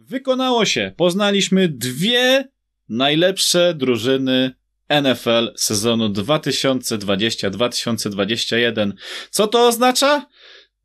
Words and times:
Wykonało 0.00 0.64
się. 0.64 0.92
Poznaliśmy 0.96 1.68
dwie 1.68 2.48
najlepsze 2.88 3.74
drużyny 3.74 4.54
NFL 5.02 5.52
sezonu 5.56 6.08
2020-2021. 6.08 8.92
Co 9.30 9.46
to 9.46 9.68
oznacza? 9.68 10.26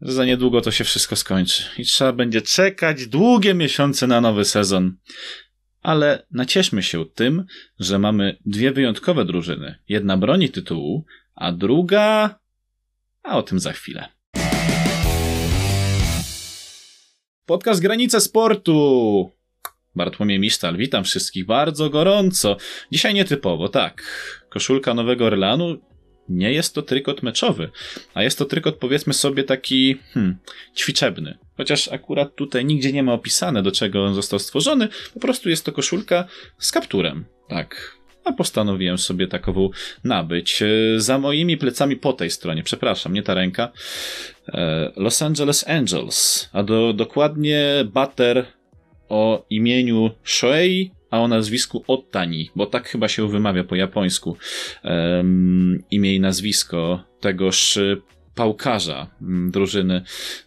Że 0.02 0.14
za 0.14 0.26
niedługo 0.26 0.62
to 0.62 0.72
się 0.72 0.84
wszystko 0.84 1.16
skończy 1.16 1.64
i 1.78 1.86
trzeba 1.86 2.14
będzie 2.14 2.42
czekać 2.42 3.08
długie 3.08 3.54
miesiące 3.54 4.08
na 4.08 4.22
nowy 4.22 4.46
sezon. 4.46 4.98
Ale 5.82 6.26
nacieszmy 6.32 6.84
się 6.84 7.06
tym, 7.06 7.46
że 7.80 8.00
mamy 8.00 8.38
dwie 8.46 8.72
wyjątkowe 8.72 9.26
drużyny. 9.26 9.76
Jedna 9.90 10.18
broni 10.18 10.50
tytułu, 10.50 11.06
a 11.36 11.52
druga. 11.52 12.40
A 13.24 13.38
o 13.38 13.44
tym 13.44 13.60
za 13.60 13.74
chwilę. 13.74 14.15
Podcast 17.46 17.82
Granice 17.82 18.22
Sportu. 18.22 19.32
Bartłomiej 19.96 20.40
Misztal, 20.40 20.78
witam 20.78 21.04
wszystkich 21.04 21.46
bardzo 21.46 21.90
gorąco. 21.90 22.58
Dzisiaj 22.92 23.14
nietypowo, 23.14 23.70
tak. 23.70 24.04
Koszulka 24.50 24.94
Nowego 24.94 25.26
Orleanu 25.26 25.78
nie 26.30 26.54
jest 26.54 26.76
to 26.76 26.82
trykot 26.82 27.24
meczowy, 27.24 27.70
a 28.14 28.24
jest 28.24 28.38
to 28.38 28.46
trykot 28.46 28.76
powiedzmy 28.76 29.14
sobie 29.14 29.44
taki 29.44 29.98
hmm, 30.14 30.38
ćwiczebny. 30.78 31.38
Chociaż 31.58 31.88
akurat 31.88 32.36
tutaj 32.36 32.66
nigdzie 32.66 32.92
nie 32.92 33.04
ma 33.04 33.14
opisane, 33.14 33.64
do 33.64 33.72
czego 33.72 34.06
on 34.06 34.16
został 34.16 34.40
stworzony, 34.40 34.88
po 35.14 35.20
prostu 35.20 35.50
jest 35.50 35.66
to 35.66 35.72
koszulka 35.72 36.26
z 36.60 36.72
kapturem. 36.72 37.26
Tak, 37.48 37.98
a 38.24 38.34
postanowiłem 38.34 38.98
sobie 38.98 39.28
takową 39.28 39.70
nabyć. 40.04 40.62
E, 40.62 40.68
za 40.98 41.18
moimi 41.18 41.58
plecami 41.58 41.96
po 41.96 42.14
tej 42.14 42.32
stronie, 42.32 42.64
przepraszam, 42.64 43.14
nie 43.14 43.24
ta 43.24 43.34
ręka, 43.34 43.72
Los 44.96 45.22
Angeles 45.22 45.68
Angels, 45.68 46.50
a 46.54 46.64
do, 46.64 46.94
dokładnie 46.94 47.86
bater 47.94 48.46
o 49.10 49.46
imieniu 49.50 50.12
Shoei, 50.24 50.92
a 51.12 51.20
o 51.20 51.28
nazwisku 51.28 51.84
Ottani, 51.88 52.50
bo 52.56 52.66
tak 52.66 52.90
chyba 52.90 53.08
się 53.08 53.30
wymawia 53.30 53.64
po 53.64 53.76
japońsku 53.76 54.38
um, 54.84 55.84
imię 55.92 56.16
i 56.16 56.20
nazwisko 56.20 57.04
tegoż 57.20 57.80
pałkarza 58.36 59.08
drużyny 59.52 60.02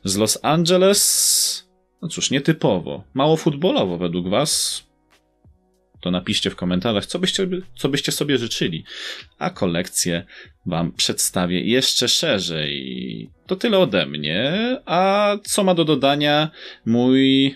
z 0.04 0.16
Los 0.16 0.38
Angeles. 0.42 1.68
No 2.02 2.08
cóż, 2.08 2.30
nietypowo. 2.30 3.04
Mało 3.14 3.36
futbolowo 3.36 3.98
według 3.98 4.28
was, 4.28 4.82
to 6.00 6.10
napiszcie 6.10 6.50
w 6.50 6.56
komentarzach, 6.56 7.06
co 7.06 7.18
byście, 7.18 7.48
co 7.76 7.88
byście 7.88 8.12
sobie 8.12 8.38
życzyli, 8.38 8.84
a 9.38 9.50
kolekcję 9.50 10.24
Wam 10.66 10.92
przedstawię 10.92 11.60
jeszcze 11.60 12.08
szerzej. 12.08 13.30
To 13.46 13.56
tyle 13.56 13.78
ode 13.78 14.06
mnie, 14.06 14.52
a 14.86 15.36
co 15.44 15.64
ma 15.64 15.74
do 15.74 15.84
dodania 15.84 16.50
mój 16.86 17.54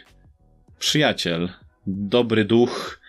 przyjaciel, 0.78 1.48
dobry 1.86 2.44
duch 2.44 3.00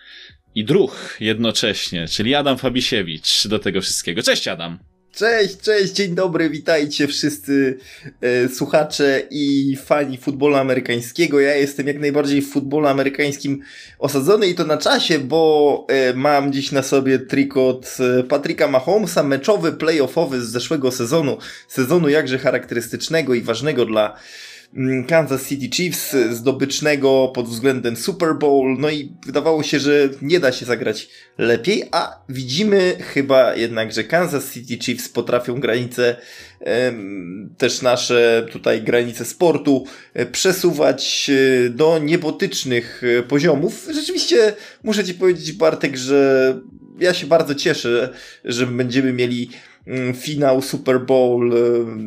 i 0.54 0.64
druh 0.64 1.16
jednocześnie, 1.20 2.08
czyli 2.08 2.34
Adam 2.34 2.58
Fabisiewicz 2.58 3.48
do 3.48 3.58
tego 3.58 3.80
wszystkiego. 3.80 4.22
Cześć 4.22 4.48
Adam! 4.48 4.93
Cześć, 5.14 5.60
cześć, 5.60 5.92
dzień 5.92 6.14
dobry, 6.14 6.50
witajcie 6.50 7.06
wszyscy 7.06 7.78
e, 8.20 8.48
słuchacze 8.48 9.22
i 9.30 9.76
fani 9.84 10.18
futbolu 10.18 10.56
amerykańskiego. 10.56 11.40
Ja 11.40 11.54
jestem 11.54 11.86
jak 11.86 12.00
najbardziej 12.00 12.42
w 12.42 12.52
futbolu 12.52 12.86
amerykańskim 12.86 13.60
osadzony 13.98 14.46
i 14.46 14.54
to 14.54 14.64
na 14.64 14.76
czasie, 14.76 15.18
bo 15.18 15.86
e, 15.88 16.14
mam 16.14 16.52
dziś 16.52 16.72
na 16.72 16.82
sobie 16.82 17.18
trikot 17.18 17.96
e, 18.18 18.22
Patryka 18.22 18.68
Mahomesa, 18.68 19.22
meczowy, 19.22 19.72
playoffowy 19.72 20.42
z 20.42 20.48
zeszłego 20.48 20.90
sezonu, 20.90 21.38
sezonu 21.68 22.08
jakże 22.08 22.38
charakterystycznego 22.38 23.34
i 23.34 23.42
ważnego 23.42 23.86
dla 23.86 24.16
Kansas 25.08 25.48
City 25.48 25.76
Chiefs, 25.76 26.16
zdobycznego 26.30 27.32
pod 27.34 27.48
względem 27.48 27.96
Super 27.96 28.34
Bowl, 28.34 28.76
no 28.78 28.90
i 28.90 29.12
wydawało 29.26 29.62
się, 29.62 29.78
że 29.78 30.08
nie 30.22 30.40
da 30.40 30.52
się 30.52 30.66
zagrać 30.66 31.08
lepiej, 31.38 31.82
a 31.92 32.24
widzimy 32.28 32.96
chyba 33.00 33.54
jednak, 33.54 33.92
że 33.92 34.04
Kansas 34.04 34.52
City 34.52 34.78
Chiefs 34.78 35.08
potrafią 35.08 35.60
granice, 35.60 36.16
też 37.58 37.82
nasze 37.82 38.46
tutaj 38.52 38.82
granice 38.82 39.24
sportu 39.24 39.84
e, 40.14 40.26
przesuwać 40.26 41.30
e, 41.30 41.70
do 41.70 41.98
niebotycznych 41.98 43.02
e, 43.04 43.22
poziomów. 43.22 43.86
Rzeczywiście 43.94 44.54
muszę 44.82 45.04
Ci 45.04 45.14
powiedzieć, 45.14 45.52
Bartek, 45.52 45.96
że 45.96 46.60
ja 46.98 47.14
się 47.14 47.26
bardzo 47.26 47.54
cieszę, 47.54 48.14
że 48.44 48.66
będziemy 48.66 49.12
mieli 49.12 49.50
mm, 49.86 50.14
finał 50.14 50.62
Super 50.62 51.00
Bowl 51.00 51.52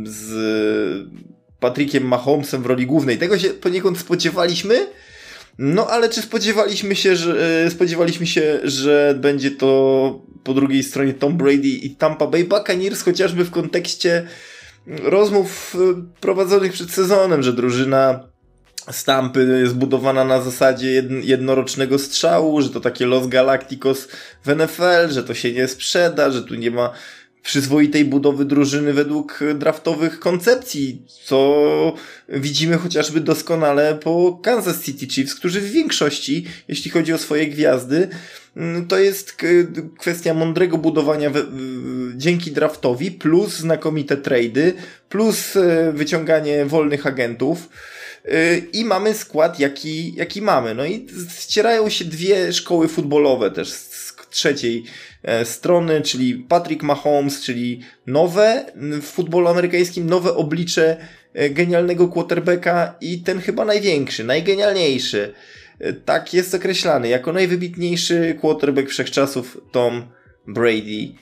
z 0.04 1.28
Patrickiem 1.60 2.08
Mahomesem 2.08 2.64
w 2.64 2.66
roli 2.66 2.86
głównej. 2.86 3.18
Tego 3.18 3.40
się 3.40 3.50
poniekąd 3.50 3.98
spodziewaliśmy. 3.98 4.88
No 5.58 5.88
ale 5.88 6.10
czy 6.10 6.22
spodziewaliśmy 6.22 6.96
się, 6.96 7.16
że 7.16 7.64
e, 7.66 7.72
spodziewaliśmy 7.72 8.28
się, 8.28 8.60
że 8.64 9.16
będzie 9.22 9.52
to 9.52 10.22
po 10.44 10.54
drugiej 10.54 10.84
stronie 10.84 11.14
Tom 11.14 11.38
Brady 11.38 11.68
i 11.68 11.90
Tampa 11.90 12.28
Bay 12.28 12.44
Buccaneers 12.44 13.02
chociażby 13.02 13.46
w 13.46 13.52
kontekście 13.52 14.28
rozmów 14.88 15.76
e, 15.76 16.02
prowadzonych 16.20 16.74
przed 16.74 16.92
sezonem, 16.92 17.44
że 17.44 17.54
drużyna 17.54 18.20
Stampy 18.92 19.60
jest 19.62 19.76
budowana 19.76 20.24
na 20.24 20.42
zasadzie 20.42 21.04
jednorocznego 21.22 22.00
strzału, 22.00 22.62
że 22.62 22.70
to 22.70 22.80
takie 22.80 23.06
Los 23.06 23.28
Galacticos 23.28 24.08
w 24.46 24.56
NFL, 24.56 25.10
że 25.10 25.24
to 25.24 25.34
się 25.34 25.54
nie 25.54 25.68
sprzeda, 25.68 26.32
że 26.32 26.44
tu 26.44 26.56
nie 26.56 26.72
ma 26.72 26.94
przyzwoitej 27.48 28.06
budowy 28.06 28.46
drużyny 28.46 28.94
według 28.94 29.40
draftowych 29.56 30.20
koncepcji, 30.20 31.02
co 31.24 31.94
widzimy 32.30 32.78
chociażby 32.78 33.20
doskonale 33.22 33.96
po 33.96 34.40
Kansas 34.44 34.84
City 34.84 35.08
Chiefs, 35.08 35.36
którzy 35.36 35.62
w 35.62 35.72
większości, 35.72 36.46
jeśli 36.68 36.92
chodzi 36.92 37.14
o 37.14 37.18
swoje 37.18 37.48
gwiazdy, 37.48 38.08
mm, 38.58 38.88
to 38.88 38.98
jest 38.98 39.38
kwestia 40.00 40.34
mądrego 40.34 40.78
budowania 40.78 41.32
dzięki 42.16 42.52
draftowi, 42.52 43.12
plus 43.12 43.58
znakomite 43.58 44.18
trady, 44.18 44.74
plus 45.10 45.56
e, 45.56 45.92
wyciąganie 45.92 46.66
wolnych 46.66 47.08
agentów. 47.08 47.70
E, 48.26 48.58
I 48.58 48.86
mamy 48.86 49.14
skład, 49.14 49.60
jaki, 49.60 50.16
jaki 50.16 50.42
mamy. 50.42 50.76
No 50.76 50.86
i 50.86 51.08
ścierają 51.40 51.90
się 51.90 52.06
dwie 52.06 52.54
szkoły 52.54 52.88
futbolowe 52.88 53.52
też 53.52 53.70
trzeciej 54.30 54.84
E, 55.28 55.46
strony, 55.46 56.02
czyli 56.02 56.36
Patrick 56.36 56.84
Mahomes, 56.84 57.42
czyli 57.42 57.80
nowe 58.08 58.66
w 58.76 59.04
futbolu 59.04 59.48
amerykańskim, 59.48 60.10
nowe 60.10 60.34
oblicze 60.34 60.98
e, 61.34 61.50
genialnego 61.50 62.08
quarterbacka 62.08 62.96
i 63.02 63.22
ten 63.22 63.40
chyba 63.40 63.66
największy, 63.66 64.24
najgenialniejszy. 64.24 65.34
E, 65.80 65.94
tak 65.94 66.34
jest 66.34 66.56
określany 66.56 67.08
jako 67.08 67.34
najwybitniejszy 67.34 68.38
quarterback 68.42 68.90
wszechczasów 68.90 69.58
Tom 69.72 70.08
Brady. 70.48 71.14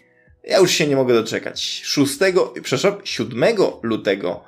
Ja 0.44 0.60
już 0.60 0.72
się 0.72 0.88
nie 0.88 0.96
mogę 0.96 1.14
doczekać. 1.14 1.82
6, 1.84 2.14
przepraszam, 2.64 3.02
7 3.04 3.44
lutego, 3.82 4.44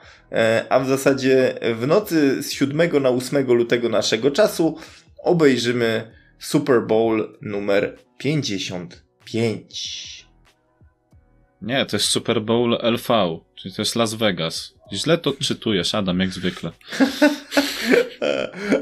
a 0.69 0.79
w 0.79 0.87
zasadzie 0.87 1.53
w 1.75 1.87
nocy 1.87 2.43
z 2.43 2.51
7 2.51 3.01
na 3.01 3.09
8 3.09 3.47
lutego 3.47 3.89
naszego 3.89 4.31
czasu 4.31 4.77
obejrzymy 5.23 6.11
Super 6.39 6.81
Bowl 6.81 7.37
numer 7.41 8.06
50. 8.17 9.03
5. 9.25 10.27
Nie, 11.61 11.85
to 11.85 11.95
jest 11.95 12.07
Super 12.09 12.41
Bowl 12.41 12.77
LV, 12.83 13.39
czyli 13.55 13.73
to 13.73 13.81
jest 13.81 13.95
Las 13.95 14.13
Vegas. 14.13 14.73
Źle 14.93 15.17
to 15.17 15.33
czytujesz, 15.33 15.95
Adam, 15.95 16.19
jak 16.19 16.33
zwykle. 16.33 16.71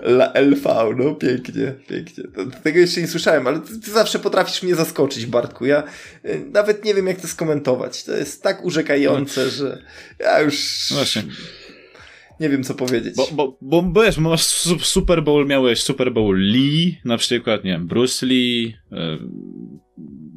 La 0.04 0.34
LV, 0.36 0.96
no 0.98 1.16
pięknie, 1.16 1.74
pięknie. 1.88 2.24
Tego 2.64 2.80
jeszcze 2.80 3.02
nie 3.02 3.08
słyszałem, 3.08 3.48
ale 3.48 3.60
ty, 3.60 3.80
ty, 3.80 3.92
zawsze 3.92 4.20
potrafisz 4.20 4.64
mnie 4.64 4.76
zaskoczyć, 4.76 5.26
Bartku. 5.26 5.66
Ja 5.66 5.84
y, 6.26 6.46
nawet 6.52 6.86
nie 6.86 6.94
wiem, 6.94 7.08
jak 7.08 7.22
to 7.22 7.28
skomentować. 7.28 8.04
To 8.04 8.12
jest 8.12 8.44
tak 8.44 8.66
urzekające, 8.66 9.44
no. 9.46 9.50
że 9.50 9.82
ja 10.20 10.42
już... 10.42 10.88
Właśnie 10.92 11.24
nie 12.40 12.50
wiem 12.50 12.64
co 12.64 12.74
powiedzieć. 12.74 13.16
Bo, 13.16 13.28
bo, 13.32 13.58
bo, 13.62 13.82
bo 13.82 14.04
wiesz, 14.04 14.18
masz 14.18 14.44
Super 14.82 15.24
Bowl, 15.24 15.48
miałeś 15.48 15.82
Super 15.84 16.14
Bowl 16.14 16.38
Lee, 16.38 16.98
na 17.06 17.18
przykład, 17.18 17.64
nie 17.64 17.72
wiem, 17.72 17.88
Bruce 17.88 18.26
Lee, 18.26 18.74
e, 18.92 19.18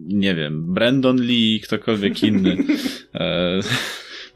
nie 0.07 0.35
wiem, 0.35 0.75
Brandon 0.75 1.21
Lee, 1.21 1.61
ktokolwiek 1.65 2.23
inny. 2.23 2.57
E, 3.15 3.61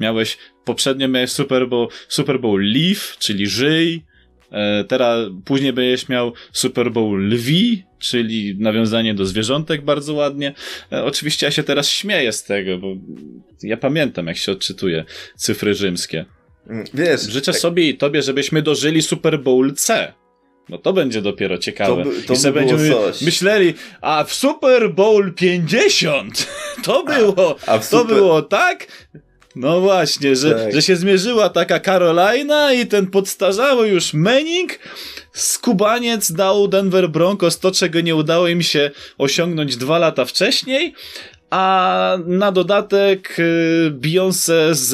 miałeś, 0.00 0.38
poprzednio 0.64 1.08
miałeś 1.08 1.30
Super 1.30 1.68
Bowl, 1.68 1.88
Super 2.08 2.40
Bowl 2.40 2.62
Leaf, 2.62 3.16
czyli 3.18 3.46
żyj, 3.46 4.04
e, 4.50 4.84
teraz, 4.84 5.28
później 5.44 5.72
będziesz 5.72 6.08
miał 6.08 6.32
Super 6.52 6.92
Bowl 6.92 7.28
lwi, 7.28 7.84
czyli 7.98 8.56
nawiązanie 8.58 9.14
do 9.14 9.26
zwierzątek 9.26 9.84
bardzo 9.84 10.14
ładnie. 10.14 10.54
Oczywiście 10.90 11.46
ja 11.46 11.52
się 11.52 11.62
teraz 11.62 11.88
śmieję 11.90 12.32
z 12.32 12.44
tego, 12.44 12.78
bo 12.78 12.94
ja 13.62 13.76
pamiętam, 13.76 14.26
jak 14.26 14.36
się 14.36 14.52
odczytuje 14.52 15.04
cyfry 15.36 15.74
rzymskie. 15.74 16.24
Mm, 16.66 16.84
wiesz, 16.94 17.20
Życzę 17.22 17.52
tak... 17.52 17.60
sobie 17.60 17.88
i 17.88 17.96
tobie, 17.96 18.22
żebyśmy 18.22 18.62
dożyli 18.62 19.02
Super 19.02 19.40
Bowl 19.40 19.74
C. 19.74 20.12
No 20.68 20.78
to 20.78 20.92
będzie 20.92 21.22
dopiero 21.22 21.58
ciekawe. 21.58 22.04
To 22.04 22.10
by, 22.10 22.22
to 22.22 22.32
I 22.32 22.36
sobie 22.36 22.52
by 22.52 22.60
będziemy 22.60 22.90
coś. 22.90 23.22
myśleli, 23.22 23.74
a 24.00 24.24
w 24.24 24.34
Super 24.34 24.94
Bowl 24.94 25.32
50 25.34 26.46
to 26.84 27.04
było, 27.04 27.56
a, 27.66 27.72
a 27.72 27.78
to 27.78 27.84
super... 27.84 28.16
było 28.16 28.42
tak? 28.42 28.86
No 29.56 29.80
właśnie, 29.80 30.36
że, 30.36 30.54
tak. 30.54 30.72
że 30.74 30.82
się 30.82 30.96
zmierzyła 30.96 31.48
taka 31.48 31.80
Carolina 31.80 32.72
i 32.72 32.86
ten 32.86 33.06
podstarzały 33.06 33.88
już 33.88 34.14
Manning 34.14 34.78
skubaniec 35.32 36.32
dał 36.32 36.68
Denver 36.68 37.08
Broncos 37.10 37.58
to, 37.58 37.70
czego 37.72 38.00
nie 38.00 38.16
udało 38.16 38.48
im 38.48 38.62
się 38.62 38.90
osiągnąć 39.18 39.76
dwa 39.76 39.98
lata 39.98 40.24
wcześniej, 40.24 40.94
a 41.52 42.18
na 42.26 42.52
dodatek 42.52 43.36
y, 43.38 43.90
Beyoncé 43.90 44.74
z, 44.74 44.88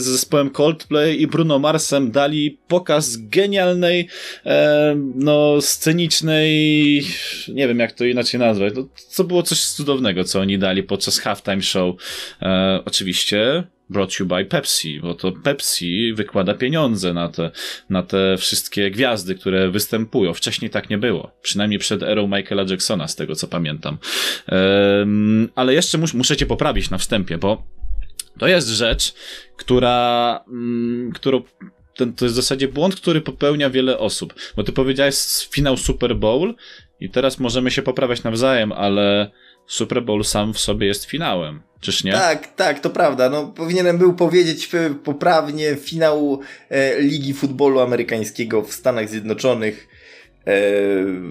z 0.00 0.04
zespołem 0.04 0.50
Coldplay 0.50 1.22
i 1.22 1.26
Bruno 1.26 1.58
Marsem 1.58 2.10
dali 2.10 2.58
pokaz 2.68 3.16
genialnej, 3.16 4.08
e, 4.46 4.94
no, 5.14 5.60
scenicznej, 5.60 7.02
nie 7.48 7.68
wiem 7.68 7.78
jak 7.78 7.92
to 7.92 8.04
inaczej 8.04 8.40
nazwać, 8.40 8.74
no, 8.76 8.88
to 9.16 9.24
było 9.24 9.42
coś 9.42 9.60
cudownego, 9.64 10.24
co 10.24 10.40
oni 10.40 10.58
dali 10.58 10.82
podczas 10.82 11.18
halftime 11.18 11.62
show. 11.62 11.96
E, 12.42 12.80
oczywiście 12.84 13.64
brought 13.90 14.20
you 14.20 14.26
by 14.26 14.44
Pepsi, 14.44 15.00
bo 15.00 15.14
to 15.14 15.32
Pepsi 15.32 16.14
wykłada 16.14 16.54
pieniądze 16.54 17.14
na 17.14 17.28
te, 17.28 17.50
na 17.90 18.02
te 18.02 18.36
wszystkie 18.38 18.90
gwiazdy, 18.90 19.34
które 19.34 19.70
występują. 19.70 20.34
Wcześniej 20.34 20.70
tak 20.70 20.90
nie 20.90 20.98
było. 20.98 21.32
Przynajmniej 21.42 21.78
przed 21.78 22.02
erą 22.02 22.26
Michaela 22.26 22.64
Jacksona, 22.70 23.08
z 23.08 23.16
tego 23.16 23.34
co 23.34 23.48
pamiętam. 23.48 23.98
Um, 24.52 25.48
ale 25.54 25.74
jeszcze 25.74 25.98
mus, 25.98 26.14
muszę 26.14 26.36
cię 26.36 26.46
poprawić 26.46 26.90
na 26.90 26.98
wstępie, 26.98 27.38
bo 27.38 27.66
to 28.38 28.46
jest 28.46 28.68
rzecz, 28.68 29.14
która, 29.56 30.40
um, 30.48 31.10
którą 31.14 31.42
ten, 31.96 32.12
to 32.12 32.24
jest 32.24 32.34
w 32.34 32.36
zasadzie 32.36 32.68
błąd, 32.68 32.96
który 32.96 33.20
popełnia 33.20 33.70
wiele 33.70 33.98
osób. 33.98 34.34
Bo 34.56 34.62
ty 34.62 34.72
powiedziałeś 34.72 35.16
finał 35.50 35.76
Super 35.76 36.16
Bowl 36.16 36.54
i 37.00 37.10
teraz 37.10 37.38
możemy 37.38 37.70
się 37.70 37.82
poprawiać 37.82 38.22
nawzajem, 38.22 38.72
ale 38.72 39.30
Super 39.66 40.02
Bowl 40.02 40.24
sam 40.24 40.54
w 40.54 40.58
sobie 40.58 40.86
jest 40.86 41.04
finałem. 41.04 41.60
Czyż 41.80 42.04
nie? 42.04 42.12
Tak, 42.12 42.54
tak, 42.54 42.80
to 42.80 42.90
prawda. 42.90 43.30
No, 43.30 43.46
powinienem 43.46 43.98
był 43.98 44.14
powiedzieć 44.14 44.70
poprawnie 45.04 45.76
finał 45.76 46.40
e, 46.70 47.00
Ligi 47.00 47.34
Futbolu 47.34 47.80
Amerykańskiego 47.80 48.62
w 48.62 48.72
Stanach 48.72 49.08
Zjednoczonych 49.08 49.88
E, 49.92 49.95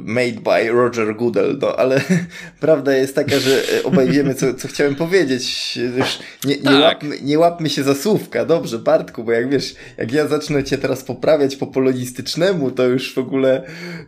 made 0.04 0.42
by 0.42 0.72
Roger 0.72 1.16
Goodell, 1.16 1.58
no 1.62 1.76
ale 1.76 2.02
prawda 2.60 2.96
jest 2.96 3.16
taka, 3.16 3.40
że 3.40 3.64
e, 3.80 3.84
obaj 3.84 4.12
wiemy, 4.12 4.36
co, 4.36 4.54
co 4.54 4.68
chciałem 4.68 4.96
powiedzieć. 4.96 5.78
Już 5.98 6.20
nie, 6.46 6.58
nie, 6.58 6.64
tak. 6.64 6.82
łapmy, 6.82 7.18
nie 7.22 7.40
łapmy 7.40 7.70
się 7.70 7.84
za 7.84 7.96
słówka, 7.96 8.46
dobrze, 8.46 8.80
Bartku, 8.80 9.24
bo 9.24 9.32
jak 9.32 9.50
wiesz, 9.50 9.76
jak 9.98 10.12
ja 10.12 10.28
zacznę 10.28 10.64
cię 10.64 10.78
teraz 10.78 11.04
poprawiać 11.04 11.56
po 11.56 11.68
polonistycznemu, 11.68 12.72
to 12.72 12.88
już 12.88 13.14
w 13.14 13.18
ogóle 13.18 13.64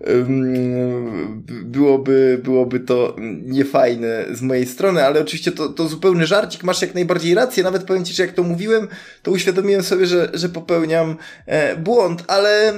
um, 0.07 1.43
byłoby, 1.47 2.39
byłoby 2.43 2.79
to 2.79 3.15
niefajne 3.45 4.25
z 4.31 4.41
mojej 4.41 4.65
strony, 4.65 5.05
ale 5.05 5.21
oczywiście 5.21 5.51
to, 5.51 5.69
to 5.69 5.87
zupełny 5.87 6.27
żarcik, 6.27 6.63
masz 6.63 6.81
jak 6.81 6.95
najbardziej 6.95 7.35
rację, 7.35 7.63
nawet 7.63 7.83
powiem 7.83 8.05
ci, 8.05 8.13
że 8.13 8.23
jak 8.23 8.31
to 8.31 8.43
mówiłem, 8.43 8.87
to 9.23 9.31
uświadomiłem 9.31 9.83
sobie, 9.83 10.05
że, 10.05 10.29
że 10.33 10.49
popełniam 10.49 11.17
e, 11.45 11.75
błąd, 11.75 12.23
ale 12.27 12.69
e, 12.69 12.73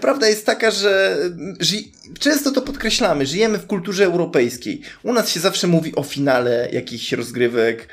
prawda 0.00 0.28
jest 0.28 0.46
taka, 0.46 0.70
że 0.70 1.16
często 2.18 2.52
to 2.52 2.62
podkreślamy, 2.62 3.26
żyjemy 3.26 3.58
w 3.58 3.66
kulturze 3.66 4.04
europejskiej. 4.04 4.80
U 5.02 5.12
nas 5.12 5.30
się 5.30 5.40
zawsze 5.40 5.66
mówi 5.66 5.94
o 5.94 6.02
finale 6.02 6.68
jakichś 6.72 7.12
rozgrywek, 7.12 7.88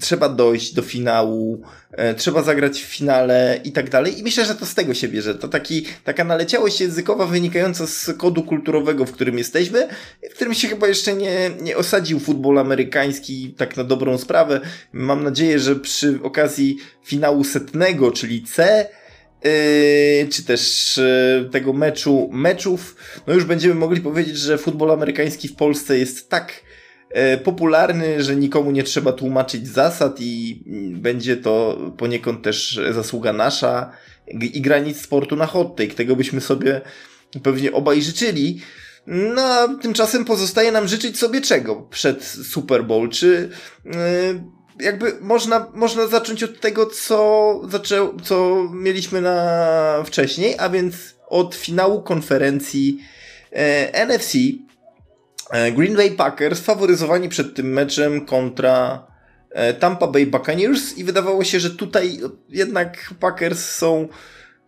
trzeba 0.00 0.28
dojść 0.28 0.74
do 0.74 0.82
finału, 0.82 1.62
e, 1.90 2.14
trzeba 2.14 2.42
zagrać 2.42 2.82
w 2.82 2.86
finale 2.86 3.60
i 3.64 3.72
tak 3.72 3.90
dalej. 3.90 4.18
I 4.18 4.22
myślę, 4.22 4.44
że 4.44 4.54
to 4.54 4.66
z 4.66 4.74
tego 4.74 4.94
się 4.94 5.08
bierze. 5.08 5.34
To 5.34 5.48
taki, 5.48 5.86
taka 6.04 6.24
naleciałość 6.24 6.80
językowa 6.80 7.26
wynikająca 7.26 7.86
z 7.86 8.10
kodu 8.16 8.42
kulturowego, 8.42 9.04
w 9.04 9.12
którym 9.12 9.38
jesteśmy, 9.38 9.88
w 10.30 10.34
którym 10.34 10.54
się 10.54 10.68
chyba 10.68 10.86
jeszcze 10.86 11.14
nie, 11.14 11.50
nie 11.60 11.76
osadził 11.76 12.20
futbol 12.20 12.58
amerykański 12.58 13.54
tak 13.56 13.76
na 13.76 13.84
dobrą 13.84 14.18
sprawę. 14.18 14.60
Mam 14.92 15.24
nadzieję, 15.24 15.58
że 15.58 15.76
przy 15.76 16.18
okazji 16.22 16.76
finału 17.04 17.44
setnego, 17.44 18.12
czyli 18.12 18.42
C, 18.42 18.86
Yy, 19.44 20.28
czy 20.28 20.44
też 20.44 20.96
yy, 21.42 21.50
tego 21.50 21.72
meczu, 21.72 22.28
meczów, 22.32 22.96
no 23.26 23.34
już 23.34 23.44
będziemy 23.44 23.74
mogli 23.74 24.00
powiedzieć, 24.00 24.36
że 24.36 24.58
futbol 24.58 24.90
amerykański 24.90 25.48
w 25.48 25.56
Polsce 25.56 25.98
jest 25.98 26.28
tak 26.28 26.62
yy, 27.14 27.38
popularny, 27.38 28.22
że 28.22 28.36
nikomu 28.36 28.70
nie 28.70 28.82
trzeba 28.82 29.12
tłumaczyć 29.12 29.68
zasad 29.68 30.16
i 30.20 30.62
będzie 30.92 31.36
to 31.36 31.78
poniekąd 31.96 32.42
też 32.42 32.80
zasługa 32.90 33.32
nasza 33.32 33.90
i 34.40 34.60
granic 34.60 35.00
sportu 35.00 35.36
na 35.36 35.46
hot 35.46 35.76
take. 35.76 35.94
Tego 35.94 36.16
byśmy 36.16 36.40
sobie 36.40 36.80
pewnie 37.42 37.72
obaj 37.72 38.02
życzyli. 38.02 38.60
No, 39.06 39.42
a 39.42 39.68
tymczasem 39.82 40.24
pozostaje 40.24 40.72
nam 40.72 40.88
życzyć 40.88 41.18
sobie 41.18 41.40
czego 41.40 41.76
przed 41.76 42.24
Super 42.24 42.84
Bowl? 42.84 43.08
Czy 43.08 43.50
jakby 44.80 45.12
można, 45.20 45.66
można 45.74 46.06
zacząć 46.06 46.42
od 46.42 46.60
tego, 46.60 46.86
co, 46.86 47.60
zaczę, 47.68 48.08
co 48.22 48.68
mieliśmy 48.72 49.20
na 49.20 50.02
wcześniej, 50.06 50.54
a 50.58 50.68
więc 50.68 50.94
od 51.28 51.54
finału 51.54 52.02
konferencji 52.02 52.98
e, 53.52 54.06
NFC. 54.06 54.34
E, 55.50 55.72
Green 55.72 55.96
Bay 55.96 56.10
Packers 56.10 56.60
faworyzowani 56.60 57.28
przed 57.28 57.54
tym 57.54 57.72
meczem 57.72 58.26
kontra 58.26 59.06
e, 59.50 59.74
Tampa 59.74 60.06
Bay 60.06 60.26
Buccaneers 60.26 60.98
i 60.98 61.04
wydawało 61.04 61.44
się, 61.44 61.60
że 61.60 61.70
tutaj 61.70 62.20
jednak 62.48 63.14
Packers 63.20 63.70
są 63.70 64.08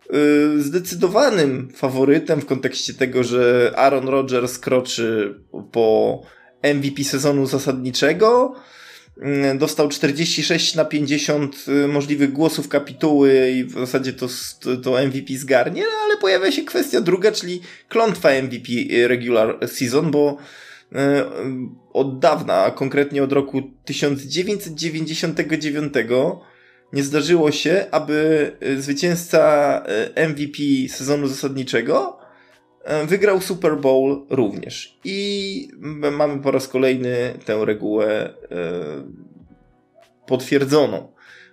e, 0.09 0.61
zdecydowanym 0.61 1.69
faworytem 1.75 2.41
w 2.41 2.45
kontekście 2.45 2.93
tego, 2.93 3.23
że 3.23 3.73
Aaron 3.75 4.07
Rodgers 4.07 4.59
kroczy 4.59 5.35
po 5.71 6.21
MVP 6.63 7.03
sezonu 7.03 7.45
zasadniczego. 7.45 8.55
Mm, 9.21 9.57
dostał 9.57 9.89
46 9.89 10.75
na 10.75 10.85
50 10.85 11.65
y, 11.67 11.87
możliwych 11.87 12.31
głosów 12.31 12.69
kapituły 12.69 13.51
i 13.51 13.63
w 13.63 13.71
zasadzie 13.71 14.13
to, 14.13 14.27
to 14.83 15.05
MVP 15.07 15.33
zgarnie, 15.33 15.81
no 15.81 15.97
ale 16.05 16.17
pojawia 16.17 16.51
się 16.51 16.63
kwestia 16.63 17.01
druga, 17.01 17.31
czyli 17.31 17.61
klątwa 17.89 18.29
MVP 18.29 18.67
regular 19.07 19.57
season, 19.67 20.11
bo 20.11 20.37
y, 20.91 20.95
od 21.93 22.19
dawna, 22.19 22.53
a 22.53 22.71
konkretnie 22.71 23.23
od 23.23 23.31
roku 23.31 23.61
1999 23.85 25.93
nie 26.93 27.03
zdarzyło 27.03 27.51
się, 27.51 27.85
aby 27.91 28.51
y, 28.63 28.81
zwycięzca 28.81 29.83
MVP 30.15 30.57
sezonu 30.89 31.27
zasadniczego 31.27 32.16
wygrał 33.07 33.41
Super 33.41 33.77
Bowl 33.77 34.25
również. 34.29 34.99
I 35.03 35.71
mamy 36.11 36.39
po 36.39 36.51
raz 36.51 36.67
kolejny 36.67 37.33
tę 37.45 37.65
regułę 37.65 38.09
e, 38.15 38.33
potwierdzoną. 40.27 41.11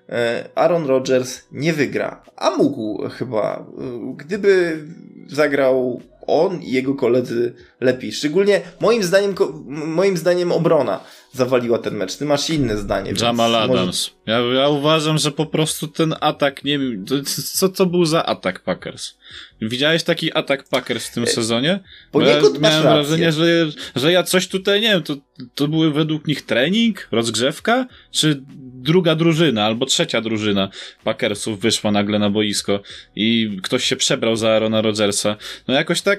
E, 0.09 0.49
Aaron 0.55 0.87
Rodgers 0.87 1.43
nie 1.53 1.73
wygra, 1.73 2.23
a 2.37 2.51
mógł 2.51 3.09
chyba. 3.09 3.67
E, 3.79 4.15
gdyby 4.17 4.85
zagrał 5.27 6.01
on 6.27 6.63
i 6.63 6.73
jego 6.73 6.95
koledzy 6.95 7.55
lepiej. 7.81 8.13
Szczególnie 8.13 8.61
moim 8.81 9.03
zdaniem, 9.03 9.35
moim 9.67 10.17
zdaniem 10.17 10.53
obrona 10.53 11.01
zawaliła 11.33 11.79
ten 11.79 11.95
mecz. 11.95 12.17
Ty 12.17 12.25
masz 12.25 12.51
inne 12.51 12.77
zdanie. 12.77 13.13
Jamal 13.21 13.55
Adams. 13.55 14.11
Ja, 14.27 14.39
ja 14.39 14.69
uważam, 14.69 15.19
że 15.19 15.31
po 15.31 15.47
prostu 15.47 15.89
ten 15.89 16.15
atak, 16.21 16.65
nie 16.65 16.79
wiem, 16.79 17.05
co 17.53 17.69
to 17.69 17.87
był 17.87 18.05
za 18.05 18.27
atak 18.27 18.61
Packers? 18.61 19.15
Widziałeś 19.63 20.03
taki 20.03 20.37
atak 20.37 20.69
Packers 20.69 21.07
w 21.07 21.15
tym 21.15 21.25
e, 21.25 21.27
sezonie? 21.27 21.81
Poniekąd 22.13 22.55
ja 22.55 22.61
miałem 22.61 22.83
wrażenie, 22.83 23.33
że, 23.33 23.67
że 23.97 24.13
ja 24.13 24.23
coś 24.23 24.49
tutaj, 24.49 24.81
nie 24.81 24.89
wiem, 24.89 25.03
to, 25.03 25.17
to 25.55 25.69
były 25.69 25.93
według 25.93 26.27
nich 26.27 26.43
trening, 26.43 27.09
rozgrzewka, 27.13 27.87
czy 28.11 28.43
druga 28.85 29.15
drużyna 29.15 29.65
albo 29.65 29.87
trzecia 29.87 30.21
drużyna 30.21 30.69
Packersów 31.05 31.61
wyszła 31.61 31.91
nagle 31.91 32.19
na 32.19 32.31
boisko 32.31 32.81
i 33.17 33.59
ktoś 33.63 33.85
się 33.85 33.97
przebrał 33.97 34.37
za 34.37 34.51
Arona 34.51 34.83
Rodgersa. 34.83 35.37
No 35.69 35.75
jakoś 35.75 36.03
tak, 36.03 36.14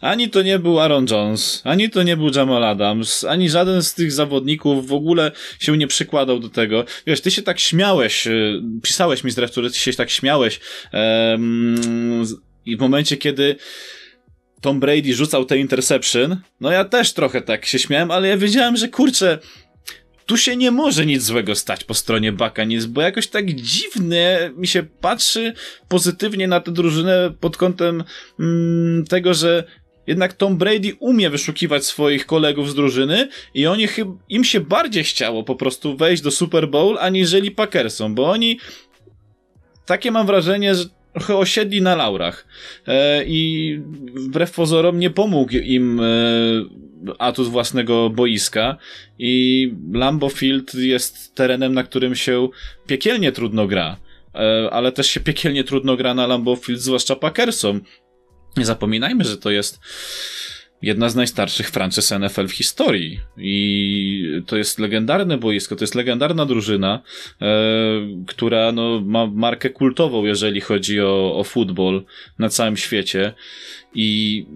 ani 0.00 0.30
to 0.30 0.42
nie 0.42 0.58
był 0.58 0.80
Aaron 0.80 1.06
Jones, 1.10 1.62
ani 1.64 1.90
to 1.90 2.02
nie 2.02 2.16
był 2.16 2.30
Jamal 2.34 2.64
Adams, 2.64 3.24
ani 3.24 3.50
żaden 3.50 3.82
z 3.82 3.94
tych 3.94 4.12
zawodników 4.12 4.86
w 4.86 4.92
ogóle 4.92 5.32
się 5.60 5.76
nie 5.76 5.86
przykładał 5.86 6.38
do 6.38 6.48
tego. 6.48 6.84
Wiesz, 7.06 7.20
ty 7.20 7.30
się 7.30 7.42
tak 7.42 7.60
śmiałeś, 7.60 8.26
y, 8.26 8.62
pisałeś 8.82 9.24
mi 9.24 9.30
zresztą, 9.30 9.62
że 9.62 9.70
ty 9.70 9.78
się 9.78 9.92
tak 9.92 10.10
śmiałeś 10.10 10.60
um, 10.92 12.24
i 12.66 12.76
w 12.76 12.80
momencie, 12.80 13.16
kiedy 13.16 13.56
Tom 14.60 14.80
Brady 14.80 15.14
rzucał 15.14 15.44
te 15.44 15.58
interception, 15.58 16.36
no 16.60 16.70
ja 16.70 16.84
też 16.84 17.12
trochę 17.12 17.42
tak 17.42 17.66
się 17.66 17.78
śmiałem, 17.78 18.10
ale 18.10 18.28
ja 18.28 18.36
wiedziałem, 18.36 18.76
że 18.76 18.88
kurczę, 18.88 19.38
tu 20.28 20.36
się 20.36 20.56
nie 20.56 20.70
może 20.70 21.06
nic 21.06 21.22
złego 21.22 21.54
stać 21.54 21.84
po 21.84 21.94
stronie 21.94 22.32
Buccaneers, 22.32 22.84
bo 22.86 23.02
jakoś 23.02 23.26
tak 23.26 23.52
dziwnie 23.52 24.50
mi 24.56 24.66
się 24.66 24.82
patrzy 24.82 25.52
pozytywnie 25.88 26.48
na 26.48 26.60
tę 26.60 26.72
drużynę 26.72 27.34
pod 27.40 27.56
kątem 27.56 28.04
mm, 28.40 29.04
tego, 29.04 29.34
że 29.34 29.64
jednak 30.06 30.32
Tom 30.32 30.56
Brady 30.56 30.96
umie 31.00 31.30
wyszukiwać 31.30 31.84
swoich 31.84 32.26
kolegów 32.26 32.70
z 32.70 32.74
drużyny 32.74 33.28
i 33.54 33.66
oni 33.66 33.86
chyba, 33.86 34.12
im 34.28 34.44
się 34.44 34.60
bardziej 34.60 35.04
chciało 35.04 35.44
po 35.44 35.56
prostu 35.56 35.96
wejść 35.96 36.22
do 36.22 36.30
Super 36.30 36.68
Bowl, 36.68 36.98
aniżeli 37.00 37.50
Packersom, 37.50 38.14
bo 38.14 38.30
oni 38.30 38.58
takie 39.86 40.10
mam 40.10 40.26
wrażenie, 40.26 40.74
że 40.74 40.84
trochę 41.12 41.36
osiedli 41.36 41.82
na 41.82 41.96
laurach 41.96 42.46
e, 42.86 43.24
i 43.24 43.80
wbrew 44.14 44.50
pozorom 44.50 44.98
nie 44.98 45.10
pomógł 45.10 45.52
im 45.52 46.00
e, 46.00 46.04
atut 47.18 47.48
własnego 47.48 48.10
boiska 48.10 48.76
i 49.18 49.72
Lambo 49.92 50.28
Field 50.28 50.74
jest 50.74 51.34
terenem, 51.34 51.74
na 51.74 51.82
którym 51.82 52.14
się 52.14 52.48
piekielnie 52.86 53.32
trudno 53.32 53.66
gra, 53.66 53.96
e, 54.34 54.68
ale 54.70 54.92
też 54.92 55.06
się 55.06 55.20
piekielnie 55.20 55.64
trudno 55.64 55.96
gra 55.96 56.14
na 56.14 56.26
Lambo 56.26 56.56
Field, 56.56 56.80
zwłaszcza 56.80 57.16
Packersom. 57.16 57.80
Nie 58.56 58.64
zapominajmy, 58.64 59.24
że 59.24 59.36
to 59.36 59.50
jest 59.50 59.80
jedna 60.82 61.08
z 61.08 61.16
najstarszych 61.16 61.70
franczyz 61.70 62.10
NFL 62.10 62.46
w 62.48 62.52
historii. 62.52 63.20
I 63.36 64.42
to 64.46 64.56
jest 64.56 64.78
legendarne 64.78 65.38
boisko, 65.38 65.76
to 65.76 65.84
jest 65.84 65.94
legendarna 65.94 66.46
drużyna, 66.46 67.02
e, 67.40 67.46
która 68.26 68.72
no, 68.72 69.00
ma 69.04 69.26
markę 69.26 69.70
kultową, 69.70 70.24
jeżeli 70.24 70.60
chodzi 70.60 71.00
o, 71.00 71.36
o 71.36 71.44
futbol 71.44 72.04
na 72.38 72.48
całym 72.48 72.76
świecie. 72.76 73.32
I 73.94 74.46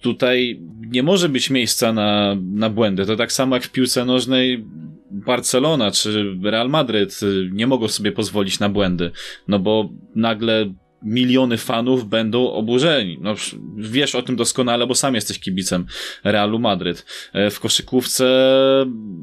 tutaj 0.00 0.60
nie 0.80 1.02
może 1.02 1.28
być 1.28 1.50
miejsca 1.50 1.92
na, 1.92 2.36
na 2.52 2.70
błędy. 2.70 3.06
To 3.06 3.16
tak 3.16 3.32
samo 3.32 3.56
jak 3.56 3.64
w 3.64 3.72
piłce 3.72 4.04
nożnej 4.04 4.64
Barcelona 5.10 5.90
czy 5.90 6.36
Real 6.42 6.68
Madryt 6.68 7.20
nie 7.52 7.66
mogą 7.66 7.88
sobie 7.88 8.12
pozwolić 8.12 8.58
na 8.58 8.68
błędy, 8.68 9.10
no 9.48 9.58
bo 9.58 9.88
nagle 10.14 10.74
miliony 11.02 11.58
fanów 11.58 12.08
będą 12.08 12.52
oburzeni. 12.52 13.18
No, 13.20 13.34
wiesz 13.76 14.14
o 14.14 14.22
tym 14.22 14.36
doskonale, 14.36 14.86
bo 14.86 14.94
sam 14.94 15.14
jesteś 15.14 15.38
kibicem 15.38 15.86
Realu 16.24 16.58
Madryt. 16.58 17.06
E, 17.32 17.50
w 17.50 17.60
koszykówce 17.60 18.26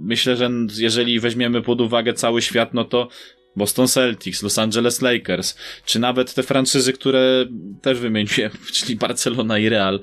myślę, 0.01 0.36
że 0.36 0.50
jeżeli 0.77 1.20
weźmiemy 1.20 1.62
pod 1.62 1.82
uwagę 1.82 2.13
cały 2.13 2.42
świat, 2.42 2.74
no 2.74 2.86
to 2.86 3.08
Boston 3.55 3.88
Celtics, 3.88 4.43
Los 4.43 4.60
Angeles 4.60 5.01
Lakers, 5.01 5.55
czy 5.86 6.00
nawet 6.00 6.33
te 6.33 6.43
franczyzy, 6.43 6.93
które 6.93 7.45
też 7.81 8.00
wymieniłem, 8.00 8.51
czyli 8.74 8.95
Barcelona 8.95 9.60
i 9.60 9.69
Real, 9.69 10.00